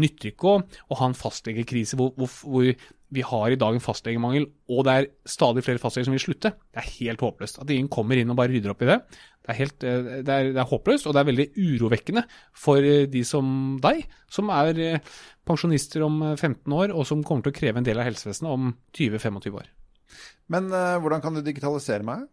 Nytter 0.00 0.32
ikke 0.32 0.54
å, 0.54 0.62
å 0.64 1.00
ha 1.02 1.10
en 1.10 1.18
fastlegekrise 1.18 2.00
hvor, 2.00 2.14
hvor, 2.16 2.32
hvor 2.46 2.72
vi 3.10 3.24
har 3.26 3.50
i 3.50 3.58
dag 3.58 3.74
en 3.74 3.82
fastlegemangel, 3.82 4.46
og 4.70 4.84
det 4.86 4.92
er 4.94 5.08
stadig 5.28 5.64
flere 5.66 5.82
fastleger 5.82 6.06
som 6.06 6.14
vil 6.14 6.22
slutte. 6.22 6.52
Det 6.70 6.78
er 6.82 6.90
helt 7.00 7.22
håpløst. 7.24 7.58
At 7.62 7.70
ingen 7.74 7.90
kommer 7.90 8.18
inn 8.20 8.30
og 8.30 8.38
bare 8.38 8.52
rydder 8.54 8.70
opp 8.74 8.84
i 8.86 8.90
det. 8.92 8.98
Det 9.40 9.50
er, 9.50 9.58
helt, 9.58 9.84
eh, 9.88 10.08
det 10.22 10.34
er, 10.34 10.50
det 10.54 10.62
er 10.62 10.68
håpløst, 10.70 11.08
og 11.08 11.16
det 11.16 11.22
er 11.22 11.28
veldig 11.30 11.46
urovekkende 11.58 12.22
for 12.54 12.86
eh, 12.86 13.06
de 13.10 13.24
som 13.26 13.78
deg, 13.82 14.04
som 14.30 14.52
er 14.54 14.78
eh, 14.84 15.14
pensjonister 15.48 16.04
om 16.06 16.20
15 16.36 16.76
år, 16.76 16.94
og 16.94 17.06
som 17.08 17.24
kommer 17.26 17.46
til 17.46 17.54
å 17.54 17.58
kreve 17.58 17.82
en 17.82 17.86
del 17.88 17.98
av 17.98 18.06
helsevesenet 18.06 18.50
om 18.52 18.74
20-25 18.94 19.58
år. 19.58 19.72
Men 20.50 20.66
hvordan 20.70 21.22
kan 21.22 21.36
du 21.36 21.42
digitalisere 21.46 22.02
meg? 22.02 22.26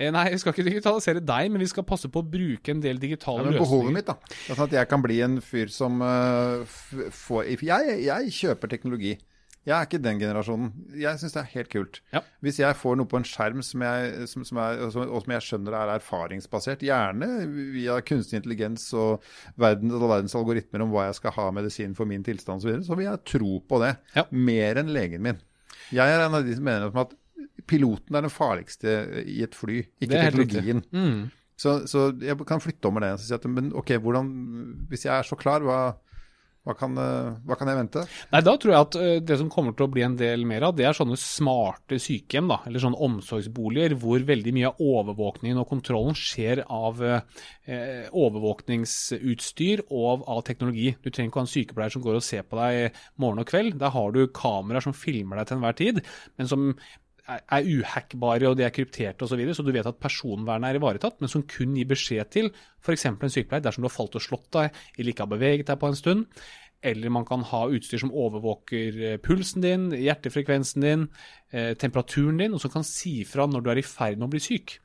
Nei, 0.00 0.22
vi 0.32 0.38
skal 0.40 0.54
ikke 0.54 0.64
digitalisere 0.64 1.20
deg, 1.24 1.48
men 1.52 1.60
vi 1.60 1.68
skal 1.68 1.84
passe 1.88 2.08
på 2.12 2.20
å 2.22 2.28
bruke 2.28 2.72
en 2.72 2.80
del 2.80 2.96
Ja, 2.96 3.02
digitale 3.02 3.42
men 3.42 3.56
løsninger. 3.56 3.64
behovet 3.66 3.96
mitt, 3.96 4.08
da. 4.08 4.14
Det 4.30 4.52
er 4.52 4.58
Sånn 4.58 4.68
at 4.68 4.76
jeg 4.76 4.88
kan 4.92 5.02
bli 5.04 5.16
en 5.24 5.40
fyr 5.44 5.72
som 5.72 5.98
uh, 6.04 6.62
får 6.68 7.50
jeg, 7.58 7.96
jeg 8.06 8.34
kjøper 8.36 8.72
teknologi. 8.72 9.16
Jeg 9.68 9.74
er 9.76 9.84
ikke 9.84 10.00
den 10.00 10.20
generasjonen. 10.22 10.70
Jeg 10.96 11.20
syns 11.20 11.34
det 11.36 11.40
er 11.42 11.50
helt 11.52 11.68
kult. 11.72 11.98
Ja. 12.14 12.22
Hvis 12.40 12.60
jeg 12.62 12.76
får 12.80 12.96
noe 12.96 13.08
på 13.10 13.18
en 13.20 13.26
skjerm 13.28 13.60
som 13.64 13.84
jeg, 13.84 14.28
som, 14.30 14.44
som 14.48 14.60
er, 14.62 14.80
og 14.86 14.94
som, 14.94 15.04
og 15.04 15.24
som 15.24 15.34
jeg 15.34 15.46
skjønner 15.46 15.76
er 15.76 15.92
erfaringsbasert, 15.98 16.84
gjerne 16.86 17.28
via 17.74 17.98
kunstig 18.08 18.40
intelligens 18.40 18.86
og 18.96 19.26
verdens, 19.60 19.98
og 19.98 20.06
verdens 20.08 20.36
algoritmer 20.40 20.86
om 20.86 20.94
hva 20.94 21.10
jeg 21.10 21.18
skal 21.20 21.36
ha 21.36 21.48
av 21.50 21.56
medisin 21.58 21.96
for 21.98 22.08
min 22.08 22.24
tilstand 22.24 22.62
osv., 22.62 22.64
så, 22.64 22.70
videre, 22.70 22.86
så 22.88 22.98
vil 22.98 23.08
jeg 23.10 23.24
tro 23.34 23.58
på 23.68 23.82
det. 23.84 23.94
Ja. 24.16 24.24
Mer 24.32 24.80
enn 24.80 24.94
legen 24.96 25.26
min. 25.28 25.42
Jeg 25.92 26.08
er 26.08 26.24
en 26.24 26.38
av 26.38 26.46
de 26.46 26.56
som 26.56 26.64
mener 26.64 27.02
at 27.04 27.12
piloten 27.68 28.16
er 28.16 28.24
den 28.24 28.32
farligste 28.32 28.96
i 29.28 29.42
et 29.44 29.56
fly, 29.58 29.82
ikke 30.00 30.14
teknologien. 30.16 30.82
Mm. 30.94 31.28
Så, 31.60 31.82
så 31.90 32.06
jeg 32.24 32.38
kan 32.48 32.62
flytte 32.62 32.88
om 32.88 32.96
med 32.96 33.04
det. 33.04 33.16
Så 33.20 33.28
Si 33.28 33.36
at, 33.36 33.44
men 33.52 33.74
ok, 33.76 33.98
hvordan, 34.00 34.30
hvis 34.88 35.04
jeg 35.04 35.12
er 35.12 35.26
så 35.28 35.36
klar, 35.36 35.60
hva, 35.66 35.80
hva, 36.66 36.74
kan, 36.76 36.96
eh, 37.00 37.30
hva 37.48 37.56
kan 37.56 37.70
jeg 37.70 37.78
vente? 37.78 38.04
Nei, 38.34 38.42
Da 38.44 38.54
tror 38.60 38.74
jeg 38.74 38.86
at 38.86 38.98
det 39.26 39.38
som 39.40 39.50
kommer 39.52 39.76
til 39.76 39.86
å 39.86 39.92
bli 39.92 40.04
en 40.04 40.16
del 40.20 40.44
mer 40.48 40.68
av, 40.68 40.76
det 40.76 40.86
er 40.88 40.96
sånne 40.96 41.16
smarte 41.20 41.96
sykehjem, 42.02 42.50
da, 42.52 42.60
eller 42.68 42.84
sånne 42.84 43.00
omsorgsboliger 43.08 43.96
hvor 44.00 44.22
veldig 44.28 44.54
mye 44.56 44.70
av 44.70 44.82
overvåkningen 44.84 45.62
og 45.62 45.68
kontrollen 45.72 46.18
skjer 46.18 46.64
av 46.68 47.00
eh, 47.04 48.06
overvåkningsutstyr 48.12 49.86
og 49.88 50.26
av, 50.28 50.42
teknologi. 50.46 50.94
Du 51.00 51.10
trenger 51.10 51.30
ikke 51.30 51.42
ha 51.42 51.46
en 51.46 51.54
sykepleier 51.54 51.94
som 51.94 52.04
går 52.04 52.18
og 52.18 52.24
ser 52.24 52.46
på 52.48 52.58
deg 52.60 52.96
morgen 53.20 53.42
og 53.42 53.48
kveld. 53.50 53.78
Der 53.80 53.94
har 53.94 54.12
du 54.12 54.24
kameraer 54.34 54.84
som 54.84 54.96
filmer 54.96 55.40
deg 55.40 55.50
til 55.50 55.60
enhver 55.60 55.78
tid, 55.80 56.02
men 56.40 56.50
som 56.50 56.72
er 57.38 57.68
uhackbare 57.68 58.50
og 58.50 58.56
de 58.58 58.66
er 58.66 58.74
krypterte 58.74 59.26
osv., 59.26 59.34
så, 59.34 59.38
videre, 59.38 59.56
så 59.56 59.66
du 59.66 59.72
vet 59.74 59.88
at 59.88 60.00
personvernet 60.02 60.70
er 60.70 60.80
ivaretatt, 60.80 61.20
men 61.20 61.30
som 61.32 61.44
kun 61.48 61.76
gir 61.78 61.88
beskjed 61.90 62.32
til 62.32 62.50
f.eks. 62.80 63.06
en 63.10 63.20
sykepleier 63.20 63.64
dersom 63.64 63.84
du 63.84 63.90
har 63.90 63.96
falt 63.96 64.18
og 64.18 64.24
slått 64.24 64.50
deg 64.56 64.82
eller 64.96 65.12
ikke 65.12 65.26
har 65.26 65.34
beveget 65.34 65.70
deg 65.70 65.80
på 65.80 65.90
en 65.90 65.98
stund. 65.98 66.26
Eller 66.80 67.12
man 67.12 67.26
kan 67.28 67.42
ha 67.44 67.66
utstyr 67.68 68.00
som 68.00 68.12
overvåker 68.16 69.00
eh, 69.04 69.18
pulsen 69.20 69.60
din, 69.60 69.90
hjertefrekvensen 69.92 70.86
din, 70.86 71.02
eh, 71.52 71.74
temperaturen 71.76 72.40
din, 72.40 72.56
og 72.56 72.62
som 72.62 72.72
kan 72.72 72.86
si 72.88 73.18
fra 73.28 73.44
når 73.44 73.66
du 73.66 73.68
er 73.68 73.82
i 73.82 73.84
ferd 73.84 74.16
med 74.16 74.30
å 74.30 74.32
bli 74.32 74.40
syk. 74.40 74.78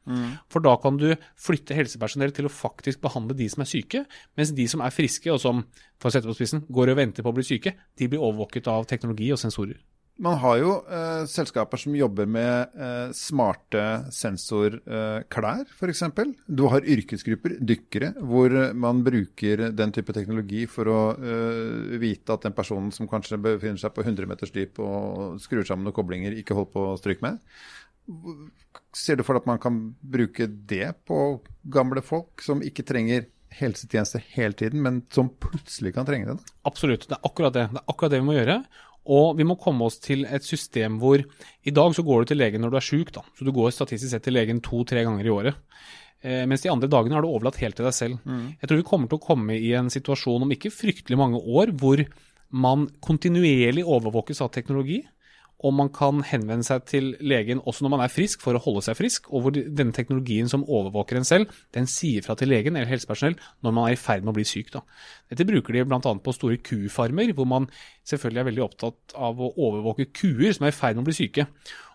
For 0.51 0.65
da 0.65 0.75
kan 0.84 0.99
du 0.99 1.08
flytte 1.39 1.77
helsepersonell 1.77 2.36
til 2.36 2.49
å 2.49 2.51
faktisk 2.51 2.99
behandle 3.05 3.38
de 3.39 3.47
som 3.51 3.63
er 3.63 3.71
syke, 3.71 4.03
mens 4.36 4.51
de 4.58 4.67
som 4.67 4.84
er 4.84 4.95
friske 4.95 5.31
og 5.31 5.39
som 5.39 5.63
for 5.95 6.12
å 6.12 6.17
sette 6.17 6.27
på 6.27 6.36
spissen, 6.36 6.67
går 6.67 6.91
og 6.91 6.99
venter 6.99 7.23
på 7.23 7.31
å 7.31 7.39
bli 7.39 7.47
syke, 7.47 7.77
de 7.95 8.12
blir 8.12 8.19
overvåket 8.19 8.67
av 8.67 8.91
teknologi 8.91 9.31
og 9.31 9.39
sensorer. 9.39 9.79
Man 10.15 10.38
har 10.39 10.60
jo 10.62 10.69
eh, 10.88 11.25
selskaper 11.28 11.80
som 11.82 11.95
jobber 11.97 12.28
med 12.30 12.75
eh, 12.80 13.10
smarte 13.15 13.82
sensorklær, 14.15 15.65
eh, 15.65 15.73
f.eks. 15.75 16.04
Du 16.47 16.63
har 16.71 16.88
yrkesgrupper, 16.88 17.58
dykkere, 17.60 18.13
hvor 18.23 18.56
man 18.80 19.04
bruker 19.04 19.65
den 19.75 19.91
type 19.95 20.15
teknologi 20.15 20.63
for 20.71 20.91
å 20.91 20.99
eh, 21.19 21.97
vite 21.99 22.32
at 22.32 22.47
den 22.47 22.56
personen 22.56 22.93
som 22.95 23.12
kanskje 23.12 23.41
befinner 23.43 23.82
seg 23.82 23.91
på 23.97 24.06
100 24.08 24.32
meters 24.32 24.56
dyp 24.56 24.80
og 24.80 25.36
skrur 25.43 25.67
sammen 25.67 25.89
noen 25.89 25.99
koblinger, 25.99 26.39
ikke 26.39 26.56
holder 26.56 26.71
på 26.78 26.88
å 26.93 26.97
stryke 27.01 27.28
med. 27.28 27.43
Ser 28.95 29.19
du 29.19 29.25
for 29.28 29.36
deg 29.36 29.43
at 29.43 29.51
man 29.51 29.60
kan 29.60 29.84
bruke 29.99 30.47
det 30.47 30.93
på 31.10 31.21
gamle 31.75 32.06
folk 32.06 32.39
som 32.45 32.63
ikke 32.63 32.88
trenger 32.88 33.28
helsetjeneste 33.56 34.19
hele 34.34 34.56
tiden, 34.58 34.82
men 34.84 35.04
som 35.13 35.30
plutselig 35.30 35.93
kan 35.95 36.08
trenge 36.08 36.32
det? 36.32 36.54
Absolutt, 36.67 37.08
det 37.10 37.17
er 37.17 37.28
akkurat 37.28 37.56
det. 37.56 37.67
Det 37.71 37.82
er 37.82 37.91
akkurat 37.91 38.13
det 38.13 38.19
vi 38.21 38.28
må 38.28 38.36
gjøre. 38.38 38.58
Og 39.06 39.36
vi 39.38 39.46
må 39.46 39.58
komme 39.62 39.86
oss 39.86 40.00
til 40.02 40.26
et 40.26 40.46
system 40.46 40.98
hvor 41.02 41.22
I 41.22 41.74
dag 41.74 41.94
så 41.94 42.06
går 42.06 42.24
du 42.24 42.32
til 42.32 42.41
legen 42.41 42.63
når 42.63 42.74
du 42.74 42.80
er 42.80 42.88
sjuk, 42.88 43.12
da. 43.13 43.22
Så 43.38 43.46
du 43.46 43.54
går 43.54 43.74
statistisk 43.76 44.15
sett 44.15 44.26
til 44.26 44.38
legen 44.38 44.63
to-tre 44.65 45.04
ganger 45.06 45.28
i 45.28 45.34
året. 45.34 45.60
Eh, 46.26 46.46
mens 46.50 46.63
de 46.63 46.72
andre 46.74 46.89
dagene 46.89 47.18
har 47.18 47.26
du 47.26 47.30
overlatt 47.30 47.60
helt 47.62 47.78
til 47.78 47.86
deg 47.86 47.96
selv. 47.98 48.22
Jeg 48.62 48.70
tror 48.70 48.82
vi 48.82 48.88
kommer 48.88 49.12
til 49.12 49.20
å 49.20 49.26
komme 49.28 49.58
i 49.58 49.74
en 49.78 49.91
situasjon 49.94 50.48
om 50.48 50.56
ikke 50.56 50.74
fryktelig 50.74 51.20
mange 51.22 51.41
år 51.41 51.74
hvor 51.78 52.02
man 52.56 52.88
kontinuerlig 53.04 53.84
overvåkes 53.84 54.41
av 54.41 54.52
teknologi, 54.56 55.02
og 55.63 55.74
man 55.74 55.89
kan 55.89 56.20
henvende 56.28 56.65
seg 56.68 56.84
til 56.89 57.13
legen 57.24 57.62
også 57.63 57.86
når 57.86 57.94
man 57.94 58.04
er 58.06 58.12
frisk, 58.12 58.41
for 58.44 58.58
å 58.58 58.62
holde 58.62 58.84
seg 58.86 58.98
frisk, 59.00 59.30
og 59.32 59.41
hvor 59.41 59.54
de- 59.56 59.63
denne 59.70 59.96
teknologien 59.96 60.50
som 60.52 60.65
overvåker 60.68 61.15
en 61.18 61.24
selv, 61.28 61.48
den 61.74 61.88
sier 61.88 62.22
fra 62.26 62.36
til 62.36 62.50
legen 62.52 62.76
eller 62.76 62.91
helsepersonell 62.91 63.38
når 63.63 63.72
man 63.74 63.88
er 63.88 63.94
i 63.96 64.00
ferd 64.00 64.24
med 64.26 64.34
å 64.34 64.38
bli 64.38 64.44
syk. 64.44 64.72
Da. 64.76 64.82
Dette 65.32 65.48
bruker 65.48 65.74
de 65.74 65.86
bl.a. 65.86 66.00
på 66.00 66.36
store 66.36 66.58
kufarmer, 66.58 67.32
hvor 67.34 67.48
man 67.48 67.70
selvfølgelig 68.06 68.44
er 68.44 68.50
veldig 68.52 68.65
opptatt 68.68 69.15
av 69.15 69.39
å 69.39 69.54
overvåke 69.56 70.12
kuer 70.12 70.52
som 70.54 70.68
er 70.68 70.74
i 70.74 70.76
ferd 70.76 71.00
med 71.00 71.06
å 71.06 71.10
bli 71.10 71.20
syke. 71.22 71.48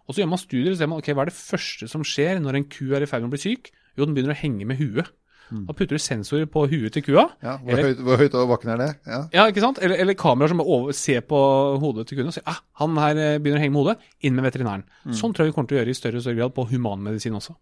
Og 0.08 0.14
Så 0.14 0.22
gjør 0.22 0.32
man 0.32 0.42
studier 0.42 0.72
og 0.72 0.78
ser 0.78 0.88
man, 0.90 0.98
ok, 0.98 1.12
hva 1.14 1.22
er 1.22 1.30
det 1.30 1.36
første 1.36 1.86
som 1.86 2.02
skjer 2.02 2.40
når 2.42 2.56
en 2.56 2.64
ku 2.64 2.94
er 2.96 3.04
i 3.04 3.06
ferd 3.06 3.22
med 3.22 3.30
å 3.30 3.36
bli 3.36 3.44
syk? 3.44 3.70
Jo, 3.96 4.06
den 4.06 4.14
begynner 4.16 4.34
å 4.34 4.40
henge 4.40 4.66
med 4.66 4.80
huet. 4.80 5.10
Da 5.50 5.74
putter 5.74 5.98
du 5.98 6.02
sensorer 6.02 6.46
på 6.46 6.62
huet 6.70 6.92
til 6.94 7.02
kua. 7.02 7.24
Ja, 7.42 7.56
hvor, 7.58 7.72
Eller- 7.72 7.88
høyt, 7.90 8.02
hvor 8.06 8.16
høyt 8.20 8.34
over 8.38 8.52
bakken 8.56 8.70
er 8.74 8.76
det? 8.82 8.88
Ja. 9.06 9.20
Ja, 9.32 9.46
ikke 9.50 9.60
sant? 9.64 9.80
Eller, 9.82 9.96
eller 10.04 10.14
kameraer 10.14 10.48
som 10.52 10.60
over, 10.60 10.92
ser 10.92 11.20
på 11.26 11.40
hodet 11.82 12.06
til 12.06 12.18
kunden 12.20 12.30
og 12.30 12.36
sier 12.36 12.46
ah, 12.46 12.60
han 12.82 12.96
her 13.02 13.16
eh, 13.18 13.38
begynner 13.38 13.58
å 13.58 13.64
henge 13.64 13.74
med 13.74 13.82
hodet, 13.84 13.98
inn 14.22 14.34
med 14.38 14.44
veterinæren. 14.46 14.84
Sånn 15.10 15.34
tror 15.34 15.44
jeg 15.46 15.52
vi 15.52 15.56
kommer 15.58 15.68
til 15.72 15.78
å 15.78 15.82
gjøre 15.82 15.90
i 15.90 15.98
større 15.98 16.20
og 16.20 16.22
større 16.26 16.38
grad 16.42 16.54
på 16.54 16.68
humanmedisin 16.70 17.34
også. 17.34 17.56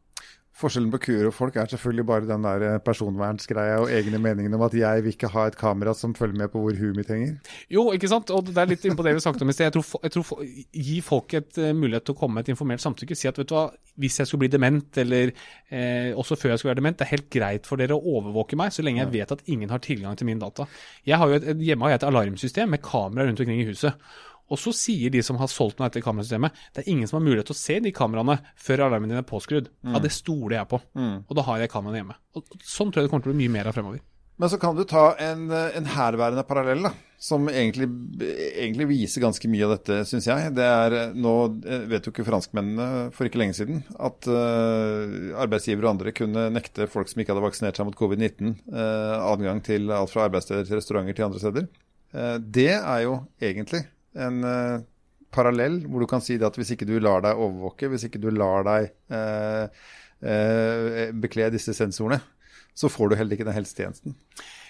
Forskjellen 0.58 0.90
på 0.90 0.98
kuer 1.06 1.28
og 1.28 1.34
folk 1.36 1.56
er 1.60 1.68
selvfølgelig 1.70 2.04
bare 2.08 2.26
den 2.26 2.46
der 2.46 2.64
eh, 2.66 2.78
personvernsgreia 2.82 3.76
og 3.82 3.92
egne 3.94 4.18
meningene 4.22 4.58
om 4.58 4.64
at 4.66 4.74
jeg 4.74 5.04
vil 5.04 5.14
ikke 5.14 5.30
ha 5.30 5.46
et 5.48 5.58
kamera 5.58 5.94
som 5.94 6.16
følger 6.18 6.40
med 6.40 6.50
på 6.50 6.62
hvor 6.62 6.74
huet 6.74 6.96
mitt 6.98 7.12
henger. 7.12 7.36
Jo, 7.70 7.88
ikke 7.94 8.10
sant? 8.10 8.32
Og 8.34 8.48
det 8.48 8.58
er 8.58 8.72
litt 8.72 8.86
innpå 8.88 9.06
det 9.06 9.14
vi 9.14 9.22
snakket 9.22 9.44
om 9.46 9.52
i 9.52 9.56
sted. 9.56 9.68
Jeg 9.68 9.76
tror, 9.76 10.02
jeg 10.02 10.14
tror 10.16 10.42
Gi 10.88 10.98
folk 11.04 11.34
et 11.38 11.60
uh, 11.62 11.70
mulighet 11.76 12.08
til 12.08 12.16
å 12.16 12.18
komme 12.18 12.38
med 12.38 12.46
et 12.46 12.52
informert 12.54 12.82
samtykke. 12.82 13.16
Si 13.18 13.30
at 13.30 13.38
vet 13.38 13.48
du 13.50 13.54
hva, 13.54 13.68
hvis 13.98 14.18
jeg 14.20 14.30
skulle 14.30 14.44
bli 14.44 14.52
dement, 14.52 15.00
eller 15.02 15.32
eh, 15.32 16.10
også 16.18 16.36
før 16.38 16.52
jeg 16.52 16.60
skulle 16.60 16.72
være 16.74 16.80
dement, 16.82 16.98
det 16.98 17.06
er 17.06 17.14
helt 17.14 17.30
greit 17.34 17.68
for 17.68 17.80
dere 17.80 17.96
å 17.96 18.14
overvåke 18.18 18.58
meg, 18.58 18.74
så 18.74 18.84
lenge 18.86 19.02
jeg 19.02 19.14
vet 19.14 19.34
at 19.34 19.44
ingen 19.50 19.72
har 19.74 19.82
tilgang 19.84 20.18
til 20.18 20.28
min 20.28 20.42
data. 20.42 20.68
Jeg 21.06 21.18
har 21.18 21.30
jo 21.30 21.38
et, 21.38 21.48
hjemme 21.66 21.86
har 21.86 21.94
jeg 21.94 22.02
et 22.02 22.08
alarmsystem 22.10 22.74
med 22.74 22.82
kamera 22.84 23.26
rundt 23.26 23.42
omkring 23.42 23.62
i 23.62 23.68
huset. 23.68 23.98
Og 24.48 24.60
så 24.60 24.72
sier 24.76 25.12
de 25.12 25.22
som 25.24 25.38
har 25.40 25.50
solgt 25.52 25.80
noe 25.80 25.90
etter 25.90 26.04
kamerasystemet, 26.04 26.60
det 26.74 26.84
er 26.84 26.92
ingen 26.92 27.08
som 27.10 27.20
har 27.20 27.26
mulighet 27.26 27.50
til 27.50 27.56
å 27.56 27.60
se 27.60 27.78
de 27.84 27.94
kameraene 27.94 28.38
før 28.56 28.86
alarmen 28.86 29.12
din 29.12 29.20
er 29.20 29.26
påskrudd. 29.28 29.68
Ja, 29.84 30.00
det 30.02 30.14
stoler 30.16 30.60
jeg 30.60 30.70
på. 30.70 30.80
Og 30.98 31.34
da 31.36 31.44
har 31.50 31.60
jeg 31.60 31.72
kameraene 31.72 32.02
hjemme. 32.02 32.20
Og 32.38 32.54
sånn 32.64 32.92
tror 32.92 33.02
jeg 33.02 33.08
det 33.08 33.12
kommer 33.12 33.28
til 33.28 33.34
å 33.34 33.36
bli 33.36 33.44
mye 33.44 33.58
mer 33.58 33.70
av 33.70 33.76
fremover. 33.76 34.00
Men 34.38 34.50
så 34.50 34.58
kan 34.58 34.76
du 34.76 34.84
ta 34.86 35.16
en, 35.18 35.50
eh, 35.50 35.76
en 35.76 35.86
herværende 35.90 36.44
parallell, 36.46 36.84
da, 36.86 36.92
som 37.18 37.48
egentlig, 37.50 37.88
egentlig 38.54 38.86
viser 38.86 39.24
ganske 39.24 39.50
mye 39.50 39.66
av 39.66 39.72
dette, 39.74 39.96
syns 40.06 40.28
jeg. 40.30 40.52
Det 40.54 40.62
er, 40.62 40.94
eh, 40.94 41.16
Nå 41.18 41.32
eh, 41.66 41.86
vet 41.90 42.06
jo 42.06 42.12
ikke 42.14 42.26
franskmennene 42.28 43.10
for 43.16 43.26
ikke 43.26 43.40
lenge 43.42 43.58
siden 43.58 43.82
at 43.98 44.30
uh, 44.30 45.34
arbeidsgivere 45.42 45.88
og 45.88 45.96
andre 45.96 46.14
kunne 46.14 46.46
nekte 46.54 46.86
folk 46.86 47.10
som 47.10 47.18
ikke 47.18 47.34
hadde 47.34 47.46
vaksinert 47.48 47.80
seg 47.80 47.90
mot 47.90 47.98
covid-19, 47.98 48.54
uh, 48.70 49.26
adgang 49.26 49.58
til 49.66 49.90
alt 49.90 50.14
fra 50.14 50.28
arbeidssteder 50.28 50.68
til 50.68 50.78
restauranter 50.78 51.18
til 51.18 51.26
andre 51.26 51.42
steder. 51.42 51.68
Uh, 52.14 52.38
det 52.38 52.76
er 52.78 53.00
jo 53.08 53.18
egentlig 53.42 53.88
en 54.18 54.40
uh, 54.44 54.80
parallell 55.34 55.82
hvor 55.86 56.02
du 56.02 56.08
kan 56.10 56.22
si 56.24 56.38
at 56.40 56.58
hvis 56.58 56.74
ikke 56.74 56.88
du 56.88 56.96
lar 57.02 57.22
deg 57.24 57.38
overvåke, 57.38 57.90
hvis 57.92 58.08
ikke 58.08 58.20
du 58.22 58.30
lar 58.34 58.66
deg 58.68 58.90
uh, 59.14 59.68
bekle 61.22 61.52
disse 61.54 61.74
sensorene, 61.76 62.18
så 62.74 62.90
får 62.90 63.10
du 63.10 63.18
heller 63.18 63.36
ikke 63.36 63.46
den 63.46 63.54
helsetjenesten. 63.54 64.16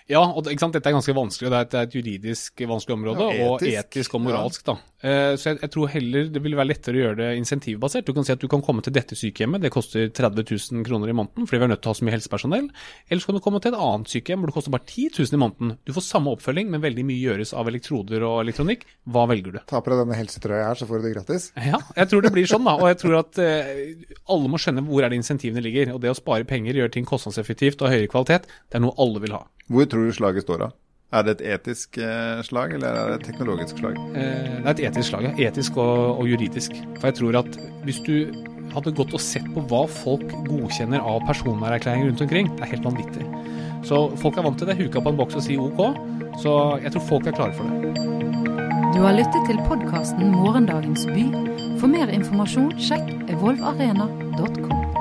Ja, 0.08 0.22
og 0.24 0.46
dette 0.46 0.80
er 0.88 0.94
ganske 0.96 1.12
vanskelig. 1.12 1.50
Det 1.52 1.56
er 1.58 1.66
et, 1.66 1.72
det 1.74 1.78
er 1.80 1.88
et 1.88 1.96
juridisk 1.98 2.62
vanskelig 2.70 2.94
område, 2.96 3.26
Ja, 3.36 3.48
og 3.50 3.60
etisk. 3.60 3.80
etisk 3.82 4.14
og 4.16 4.22
moralsk. 4.24 4.62
da. 4.64 4.78
Eh, 5.04 5.34
så 5.38 5.52
jeg, 5.52 5.58
jeg 5.62 5.70
tror 5.70 5.90
heller 5.92 6.30
det 6.34 6.40
vil 6.42 6.56
være 6.58 6.70
lettere 6.72 6.96
å 6.96 7.02
gjøre 7.02 7.18
det 7.20 7.26
insentivbasert. 7.38 8.06
Du 8.08 8.14
kan 8.16 8.24
si 8.26 8.32
at 8.32 8.40
du 8.42 8.48
kan 8.50 8.62
komme 8.64 8.82
til 8.82 8.94
dette 8.96 9.14
sykehjemmet, 9.14 9.60
det 9.62 9.70
koster 9.70 10.08
30 10.08 10.48
000 10.48 10.86
kroner 10.88 11.12
i 11.12 11.14
måneden 11.14 11.46
fordi 11.46 11.60
vi 11.60 11.66
er 11.68 11.70
nødt 11.74 11.82
til 11.84 11.90
å 11.90 11.92
ha 11.92 11.98
så 12.00 12.06
mye 12.08 12.14
helsepersonell. 12.16 12.70
Eller 13.10 13.20
så 13.22 13.28
kan 13.30 13.36
du 13.38 13.42
komme 13.44 13.60
til 13.62 13.74
et 13.76 13.78
annet 13.84 14.08
sykehjem 14.14 14.40
hvor 14.42 14.50
det 14.50 14.56
koster 14.56 14.74
bare 14.74 14.88
10 14.88 15.12
000 15.20 15.36
i 15.36 15.42
måneden. 15.44 15.74
Du 15.86 15.92
får 15.94 16.06
samme 16.08 16.32
oppfølging, 16.32 16.72
men 16.72 16.82
veldig 16.82 17.04
mye 17.12 17.20
gjøres 17.20 17.52
av 17.52 17.68
elektroder 17.70 18.24
og 18.26 18.40
elektronikk. 18.46 18.88
Hva 19.12 19.26
velger 19.30 19.58
du? 19.58 19.60
Ta 19.70 19.82
på 19.84 19.92
deg 19.92 20.02
denne 20.06 20.18
helsetrøya 20.18 20.70
her, 20.72 20.80
så 20.80 20.88
får 20.88 20.98
du 20.98 21.06
det 21.10 21.14
gratis. 21.18 21.50
Ja, 21.68 21.82
jeg 22.00 22.10
tror 22.10 22.24
det 22.24 22.32
blir 22.34 22.48
sånn, 22.48 22.64
da. 22.66 22.74
Og 22.80 22.88
jeg 22.90 22.98
tror 23.04 23.20
at 23.20 23.38
eh, 23.44 23.92
alle 24.32 24.50
må 24.50 24.58
skjønne 24.58 24.82
hvor 24.88 25.04
er 25.04 25.12
det 25.12 25.20
insentivene 25.20 25.62
ligger. 25.68 25.92
Og 25.94 26.00
det 26.02 26.10
å 26.10 26.18
spare 26.18 26.48
penger, 26.48 26.80
gjøre 26.80 26.96
ting 26.96 27.06
kostnadseffektivt 27.06 27.84
og 27.84 27.92
høyere 27.92 28.10
kvalitet, 28.10 28.48
det 28.72 28.80
er 28.80 28.86
noe 28.88 28.96
alle 28.98 29.20
vil 29.22 29.36
ha. 29.36 29.44
Hvor 29.68 29.84
tror 29.88 30.06
du 30.08 30.12
slaget 30.16 30.42
står 30.46 30.62
av? 30.68 30.76
Er 31.12 31.24
det 31.24 31.38
et 31.38 31.42
etisk 31.54 31.96
eh, 32.04 32.42
slag, 32.44 32.74
eller 32.76 32.88
er 32.92 33.10
det 33.12 33.16
et 33.20 33.26
teknologisk 33.30 33.78
slag? 33.80 33.96
Eh, 34.12 34.58
Det 34.60 34.66
er 34.66 34.70
et 34.74 34.82
etisk 34.90 35.08
slag, 35.08 35.24
ja. 35.24 35.32
Etisk 35.48 35.76
og, 35.80 36.18
og 36.20 36.28
juridisk. 36.28 36.74
For 37.00 37.08
jeg 37.08 37.16
tror 37.20 37.38
at 37.40 37.58
hvis 37.86 38.00
du 38.04 38.14
hadde 38.74 38.92
gått 38.92 39.14
og 39.16 39.22
sett 39.24 39.46
på 39.54 39.62
hva 39.70 39.86
folk 39.88 40.26
godkjenner 40.48 41.00
av 41.00 41.24
personvernerklæringer 41.28 42.10
rundt 42.10 42.20
omkring, 42.26 42.50
det 42.58 42.66
er 42.66 42.72
helt 42.74 42.84
vanvittig. 42.84 43.24
Så 43.88 44.02
folk 44.20 44.36
er 44.36 44.44
vant 44.44 44.58
til 44.60 44.68
det. 44.68 44.76
Huka 44.76 45.00
på 45.00 45.14
en 45.14 45.20
boks 45.20 45.38
og 45.40 45.46
si 45.46 45.56
OK. 45.56 45.80
Så 46.42 46.52
jeg 46.84 46.92
tror 46.92 47.06
folk 47.08 47.26
er 47.30 47.36
klare 47.38 47.56
for 47.56 47.64
det. 47.64 47.94
Du 48.92 49.00
har 49.04 49.16
lyttet 49.16 49.48
til 49.48 49.60
podkasten 49.68 50.32
Morgendagens 50.34 51.06
by. 51.08 51.24
For 51.80 51.88
mer 51.88 52.10
informasjon, 52.12 52.72
sjekk 52.82 53.08
evolvarena.com. 53.32 54.97